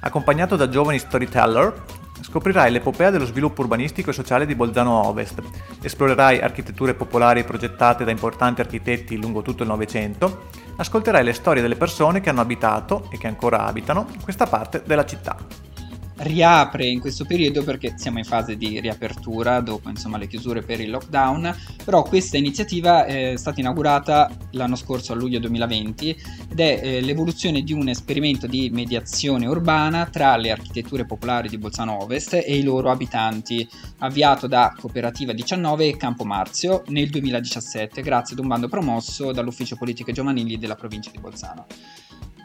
Accompagnato 0.00 0.56
da 0.56 0.68
giovani 0.68 0.98
storyteller, 0.98 1.84
scoprirai 2.20 2.70
l'epopea 2.70 3.10
dello 3.10 3.24
sviluppo 3.24 3.62
urbanistico 3.62 4.10
e 4.10 4.12
sociale 4.12 4.46
di 4.46 4.54
Bolzano 4.54 5.06
Ovest, 5.06 5.40
esplorerai 5.80 6.40
architetture 6.40 6.94
popolari 6.94 7.44
progettate 7.44 8.04
da 8.04 8.10
importanti 8.10 8.60
architetti 8.60 9.20
lungo 9.20 9.42
tutto 9.42 9.62
il 9.62 9.68
Novecento, 9.68 10.46
ascolterai 10.76 11.24
le 11.24 11.32
storie 11.32 11.62
delle 11.62 11.76
persone 11.76 12.20
che 12.20 12.28
hanno 12.28 12.40
abitato 12.40 13.08
e 13.10 13.18
che 13.18 13.28
ancora 13.28 13.64
abitano 13.66 14.06
questa 14.24 14.46
parte 14.46 14.82
della 14.84 15.04
città 15.04 15.66
riapre 16.18 16.86
in 16.86 17.00
questo 17.00 17.24
periodo 17.24 17.62
perché 17.62 17.94
siamo 17.96 18.18
in 18.18 18.24
fase 18.24 18.56
di 18.56 18.80
riapertura 18.80 19.60
dopo 19.60 19.88
insomma, 19.88 20.18
le 20.18 20.26
chiusure 20.26 20.62
per 20.62 20.80
il 20.80 20.90
lockdown, 20.90 21.54
però 21.84 22.02
questa 22.02 22.36
iniziativa 22.36 23.04
è 23.04 23.34
stata 23.36 23.60
inaugurata 23.60 24.30
l'anno 24.52 24.76
scorso 24.76 25.12
a 25.12 25.16
luglio 25.16 25.38
2020 25.38 26.22
ed 26.50 26.60
è 26.60 26.80
eh, 26.82 27.00
l'evoluzione 27.00 27.62
di 27.62 27.72
un 27.72 27.88
esperimento 27.88 28.46
di 28.46 28.70
mediazione 28.70 29.46
urbana 29.46 30.06
tra 30.06 30.36
le 30.36 30.50
architetture 30.50 31.06
popolari 31.06 31.48
di 31.48 31.58
Bolzano 31.58 32.02
Ovest 32.02 32.34
e 32.34 32.56
i 32.56 32.62
loro 32.62 32.90
abitanti, 32.90 33.68
avviato 33.98 34.46
da 34.46 34.74
Cooperativa 34.78 35.32
19 35.32 35.86
e 35.86 35.96
Campo 35.96 36.24
Marzio 36.24 36.82
nel 36.88 37.10
2017 37.10 38.02
grazie 38.02 38.34
ad 38.34 38.42
un 38.42 38.48
bando 38.48 38.68
promosso 38.68 39.32
dall'Ufficio 39.32 39.76
Politiche 39.76 40.12
Giovanili 40.12 40.58
della 40.58 40.74
provincia 40.74 41.10
di 41.10 41.18
Bolzano. 41.18 41.66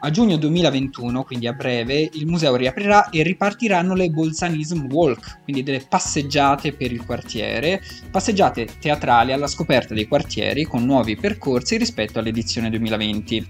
A 0.05 0.11
giugno 0.11 0.35
2021, 0.35 1.23
quindi 1.23 1.47
a 1.47 1.53
breve, 1.53 2.09
il 2.11 2.25
museo 2.25 2.57
riaprirà 2.57 3.09
e 3.09 3.23
ripartiranno 3.23 3.93
le 3.93 4.09
Bolzanism 4.09 4.91
Walk, 4.91 5.39
quindi 5.45 5.63
delle 5.63 5.85
passeggiate 5.87 6.73
per 6.73 6.91
il 6.91 7.05
quartiere, 7.05 7.81
passeggiate 8.11 8.67
teatrali 8.81 9.31
alla 9.31 9.47
scoperta 9.47 9.93
dei 9.93 10.05
quartieri 10.05 10.65
con 10.65 10.83
nuovi 10.83 11.15
percorsi 11.15 11.77
rispetto 11.77 12.19
all'edizione 12.19 12.69
2020. 12.69 13.49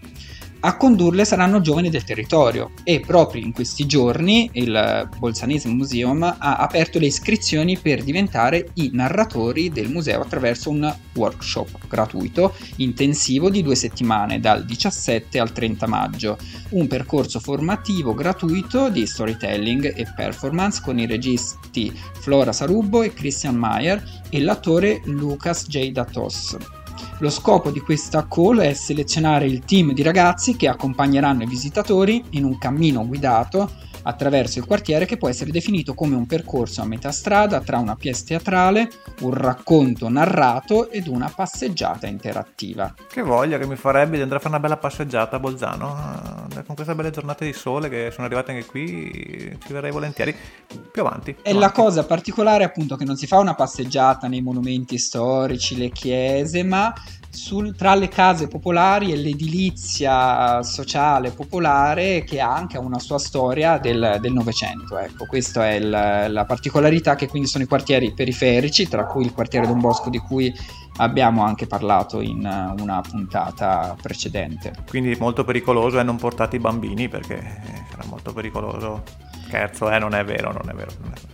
A 0.65 0.77
condurle 0.77 1.25
saranno 1.25 1.59
giovani 1.59 1.89
del 1.89 2.05
territorio 2.05 2.71
e 2.85 3.01
proprio 3.01 3.43
in 3.43 3.51
questi 3.51 3.85
giorni 3.85 4.49
il 4.53 5.09
Bolzanism 5.17 5.71
Museum 5.71 6.23
ha 6.23 6.55
aperto 6.55 6.99
le 6.99 7.07
iscrizioni 7.07 7.77
per 7.77 8.01
diventare 8.01 8.69
i 8.75 8.89
narratori 8.93 9.69
del 9.71 9.89
museo 9.89 10.21
attraverso 10.21 10.69
un 10.69 10.89
workshop 11.15 11.85
gratuito 11.89 12.55
intensivo 12.77 13.49
di 13.49 13.61
due 13.61 13.75
settimane 13.75 14.39
dal 14.39 14.63
17 14.63 15.37
al 15.37 15.51
30 15.51 15.85
maggio, 15.85 16.37
un 16.69 16.87
percorso 16.87 17.41
formativo 17.41 18.13
gratuito 18.13 18.87
di 18.87 19.05
storytelling 19.05 19.93
e 19.93 20.07
performance 20.15 20.81
con 20.81 20.97
i 20.97 21.05
registi 21.05 21.91
Flora 22.21 22.53
Sarubbo 22.53 23.03
e 23.03 23.11
Christian 23.11 23.55
Mayer 23.55 24.01
e 24.29 24.39
l'attore 24.39 25.01
Lucas 25.03 25.67
J. 25.67 25.91
Datos. 25.91 26.55
Lo 27.19 27.29
scopo 27.29 27.71
di 27.71 27.79
questa 27.79 28.27
call 28.27 28.59
è 28.59 28.73
selezionare 28.73 29.45
il 29.45 29.63
team 29.65 29.93
di 29.93 30.01
ragazzi 30.01 30.55
che 30.55 30.67
accompagneranno 30.67 31.43
i 31.43 31.47
visitatori 31.47 32.23
in 32.31 32.43
un 32.43 32.57
cammino 32.57 33.05
guidato 33.05 33.69
attraverso 34.03 34.59
il 34.59 34.65
quartiere 34.65 35.05
che 35.05 35.17
può 35.17 35.29
essere 35.29 35.51
definito 35.51 35.93
come 35.93 36.15
un 36.15 36.25
percorso 36.25 36.81
a 36.81 36.85
metà 36.85 37.11
strada 37.11 37.61
tra 37.61 37.77
una 37.77 37.95
pièce 37.95 38.23
teatrale, 38.25 38.89
un 39.21 39.33
racconto 39.33 40.09
narrato 40.09 40.89
ed 40.89 41.07
una 41.07 41.31
passeggiata 41.33 42.07
interattiva. 42.07 42.93
Che 43.09 43.21
voglia 43.21 43.57
che 43.57 43.65
mi 43.65 43.75
farebbe 43.75 44.15
di 44.15 44.21
andare 44.21 44.39
a 44.39 44.43
fare 44.43 44.55
una 44.55 44.63
bella 44.63 44.77
passeggiata 44.77 45.37
a 45.37 45.39
Bolzano. 45.39 46.47
Eh, 46.55 46.63
Con 46.63 46.75
queste 46.75 46.95
belle 46.95 47.11
giornate 47.11 47.45
di 47.45 47.53
sole 47.53 47.89
che 47.89 48.09
sono 48.11 48.25
arrivate 48.25 48.51
anche 48.51 48.65
qui, 48.65 49.57
ci 49.65 49.73
verrei 49.73 49.91
volentieri. 49.91 50.35
Più 50.91 51.01
avanti. 51.01 51.33
più 51.33 51.43
E 51.43 51.53
la 51.53 51.71
cosa 51.71 52.05
particolare 52.05 52.63
appunto 52.63 52.95
che 52.95 53.05
non 53.05 53.15
si 53.15 53.27
fa 53.27 53.39
una 53.39 53.55
passeggiata 53.55 54.27
nei 54.27 54.41
monumenti 54.41 54.97
storici, 54.97 55.77
le 55.77 55.89
chiese, 55.89 56.63
ma 56.63 56.93
sul- 57.33 57.75
tra 57.75 57.95
le 57.95 58.07
case 58.09 58.47
popolari 58.47 59.11
e 59.11 59.15
l'edilizia 59.15 60.61
sociale 60.61 61.31
popolare 61.31 62.23
che 62.23 62.39
ha 62.39 62.53
anche 62.53 62.77
una 62.77 62.99
sua 62.99 63.17
storia 63.17 63.79
del 63.79 64.19
Novecento. 64.31 64.97
Ecco, 64.97 65.25
questa 65.25 65.67
è 65.69 65.73
il- 65.73 65.89
la 65.89 66.45
particolarità 66.45 67.15
che 67.15 67.27
quindi 67.27 67.47
sono 67.47 67.63
i 67.63 67.67
quartieri 67.67 68.13
periferici, 68.13 68.87
tra 68.87 69.05
cui 69.05 69.25
il 69.25 69.33
quartiere 69.33 69.65
Don 69.67 69.79
Bosco 69.79 70.09
di 70.09 70.19
cui 70.19 70.53
abbiamo 70.97 71.43
anche 71.43 71.65
parlato 71.65 72.21
in 72.21 72.39
una 72.79 73.01
puntata 73.01 73.95
precedente. 73.99 74.73
Quindi 74.87 75.15
molto 75.19 75.43
pericoloso 75.43 75.97
è 75.97 76.03
non 76.03 76.17
portate 76.17 76.57
i 76.57 76.59
bambini 76.59 77.09
perché 77.09 77.39
eh, 77.39 77.83
sarà 77.89 78.03
molto 78.05 78.31
pericoloso. 78.31 79.03
Scherzo, 79.47 79.89
eh, 79.89 79.97
non 79.97 80.13
è 80.13 80.23
vero, 80.23 80.51
non 80.51 80.69
è 80.69 80.73
vero. 80.73 80.91
Non 81.01 81.11
è 81.11 81.15
vero. 81.15 81.31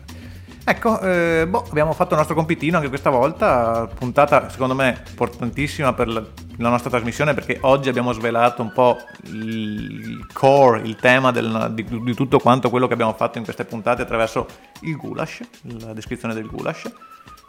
Ecco, 0.70 1.00
eh, 1.00 1.48
boh, 1.50 1.66
abbiamo 1.68 1.94
fatto 1.94 2.12
il 2.12 2.18
nostro 2.18 2.36
compitino 2.36 2.78
anche 2.78 2.90
questa 2.90 3.10
volta, 3.10 3.90
puntata 3.92 4.50
secondo 4.50 4.76
me 4.76 5.02
importantissima 5.10 5.94
per 5.94 6.08
la, 6.08 6.24
nostra 6.70 6.92
trasmissione 6.92 7.34
perché 7.34 7.58
oggi 7.62 7.90
abbiamo 7.90 8.12
svelato 8.12 8.62
un 8.62 8.72
po' 8.72 8.98
il 9.32 10.28
core, 10.32 10.82
il 10.82 10.96
tema 10.96 11.32
del- 11.32 11.72
di, 11.74 11.84
di 11.84 12.14
tutto 12.14 12.38
quanto 12.38 12.70
quello 12.70 12.86
che 12.86 12.94
abbiamo 12.94 13.14
fatto 13.14 13.40
in 13.40 13.46
queste 13.46 13.66
puntate 13.66 14.04
attraverso 14.04 14.46
il 14.82 14.96
goulash, 14.96 15.42
la 15.80 15.94
descrizione 15.94 16.36
del 16.36 16.46
goulash. 16.46 16.92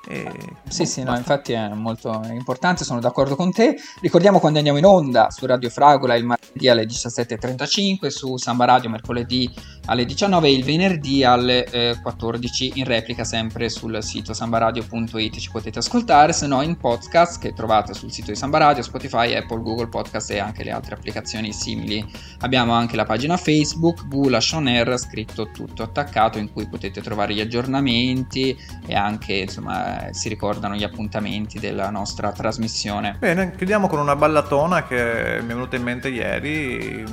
E, 0.06 0.32
Sì, 0.68 0.82
boh, 0.82 0.88
sì, 0.88 1.02
no, 1.02 1.16
infatti 1.16 1.52
è 1.52 1.68
molto 1.68 2.22
importante, 2.30 2.84
sono 2.84 3.00
d'accordo 3.00 3.36
con 3.36 3.52
te. 3.52 3.76
Ricordiamo 4.00 4.38
quando 4.40 4.58
andiamo 4.58 4.78
in 4.78 4.84
onda 4.84 5.30
su 5.30 5.46
Radio 5.46 5.68
Fragola 5.68 6.14
il 6.14 6.24
martedì 6.24 6.68
alle 6.68 6.84
17.35, 6.84 8.06
su 8.08 8.36
Samba 8.36 8.64
Radio 8.64 8.90
mercoledì 8.90 9.52
alle 9.86 10.04
19 10.04 10.48
e 10.48 10.52
il 10.52 10.64
venerdì 10.64 11.24
alle 11.24 11.64
eh, 11.64 11.98
14 12.00 12.72
in 12.76 12.84
replica 12.84 13.24
sempre 13.24 13.68
sul 13.68 14.02
sito 14.02 14.32
sambaradio.it 14.32 15.38
ci 15.38 15.50
potete 15.50 15.80
ascoltare, 15.80 16.32
se 16.32 16.46
no 16.46 16.62
in 16.62 16.76
podcast 16.76 17.40
che 17.40 17.52
trovate 17.52 17.92
sul 17.92 18.12
sito 18.12 18.30
di 18.30 18.36
Samba 18.36 18.58
Radio, 18.58 18.82
Spotify, 18.82 19.34
Apple, 19.34 19.62
Google 19.62 19.88
Podcast 19.88 20.30
e 20.30 20.38
anche 20.38 20.64
le 20.64 20.70
altre 20.70 20.94
applicazioni 20.94 21.52
simili. 21.52 22.04
Abbiamo 22.40 22.72
anche 22.72 22.96
la 22.96 23.04
pagina 23.04 23.36
Facebook, 23.36 24.06
Gulash 24.06 24.52
On 24.52 24.66
Air, 24.66 24.98
scritto 24.98 25.50
tutto 25.50 25.82
attaccato 25.82 26.38
in 26.38 26.52
cui 26.52 26.68
potete 26.68 27.00
trovare 27.00 27.34
gli 27.34 27.40
aggiornamenti 27.40 28.56
e 28.86 28.94
anche 28.94 29.34
insomma 29.34 29.89
eh, 29.90 30.14
si 30.14 30.28
ricordano 30.28 30.74
gli 30.74 30.82
appuntamenti 30.82 31.58
della 31.58 31.90
nostra 31.90 32.32
trasmissione. 32.32 33.16
Bene, 33.18 33.52
chiudiamo 33.56 33.88
con 33.88 33.98
una 33.98 34.16
ballatona 34.16 34.84
che 34.84 35.38
mi 35.40 35.52
è 35.52 35.54
venuta 35.54 35.76
in 35.76 35.82
mente 35.82 36.08
ieri. 36.08 37.04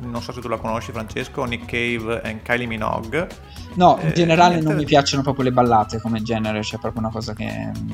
Non 0.00 0.22
so 0.22 0.32
se 0.32 0.40
tu 0.40 0.48
la 0.48 0.56
conosci, 0.56 0.92
Francesco, 0.92 1.44
Nick 1.44 1.66
Cave 1.66 2.22
e 2.22 2.42
Kylie 2.42 2.66
Minogue. 2.66 3.28
No, 3.74 3.98
in 4.00 4.08
Eh, 4.08 4.12
generale 4.12 4.54
niente 4.54 4.68
non 4.68 4.76
mi 4.78 4.84
piacciono 4.84 5.22
proprio 5.22 5.44
le 5.44 5.52
ballate 5.52 6.00
come 6.00 6.22
genere, 6.22 6.60
c'è 6.60 6.78
proprio 6.78 7.00
una 7.02 7.10
cosa 7.10 7.34
che 7.34 7.44
mm, 7.46 7.90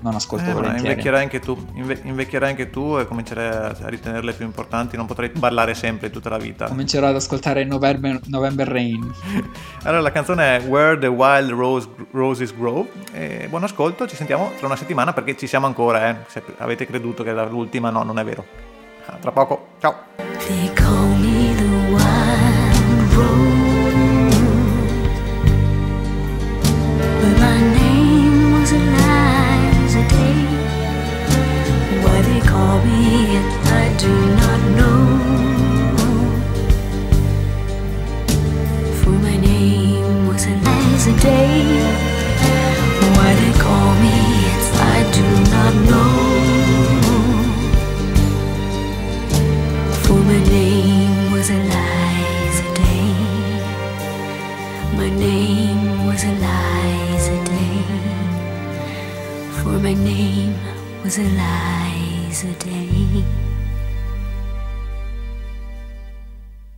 non 0.00 0.14
ascolto 0.14 0.48
Eh, 0.48 0.52
volentieri. 0.54 0.88
invecchierai 0.88 1.22
anche 1.22 1.38
tu, 1.38 1.66
inve- 1.74 2.00
invecchierai 2.02 2.50
anche 2.50 2.70
tu 2.70 2.96
e 2.98 3.06
comincerai 3.06 3.46
a, 3.48 3.76
a 3.84 3.88
ritenerle 3.88 4.32
più 4.32 4.46
importanti. 4.46 4.96
Non 4.96 5.06
potrai 5.06 5.28
ballare 5.30 5.74
sempre 5.74 6.10
tutta 6.10 6.28
la 6.30 6.38
vita. 6.38 6.66
Comincerò 6.66 7.08
ad 7.08 7.14
ascoltare 7.16 7.64
November, 7.64 8.20
November 8.26 8.66
Rain. 8.68 9.12
Allora, 9.84 10.00
la 10.02 10.12
canzone 10.12 10.56
è 10.56 10.62
Where 10.66 10.98
the 10.98 11.06
Wild 11.06 11.50
Rose- 11.50 11.88
Roses 12.12 12.54
Grow. 12.56 12.88
E 13.12 13.46
buon 13.48 13.64
ascolto, 13.64 14.06
ci 14.08 14.16
sentiamo 14.16 14.52
tra 14.56 14.66
una 14.66 14.76
settimana 14.76 15.12
perché 15.12 15.36
ci 15.36 15.46
siamo 15.46 15.66
ancora. 15.66 16.08
Eh. 16.10 16.16
Se 16.26 16.42
avete 16.58 16.86
creduto 16.86 17.22
che 17.22 17.30
era 17.30 17.44
l'ultima, 17.44 17.90
no, 17.90 18.02
non 18.02 18.18
è 18.18 18.24
vero. 18.24 18.44
Ah, 19.06 19.16
Tra 19.20 19.30
poco, 19.32 19.68
ciao. 19.80 19.94
alive. 61.18 61.77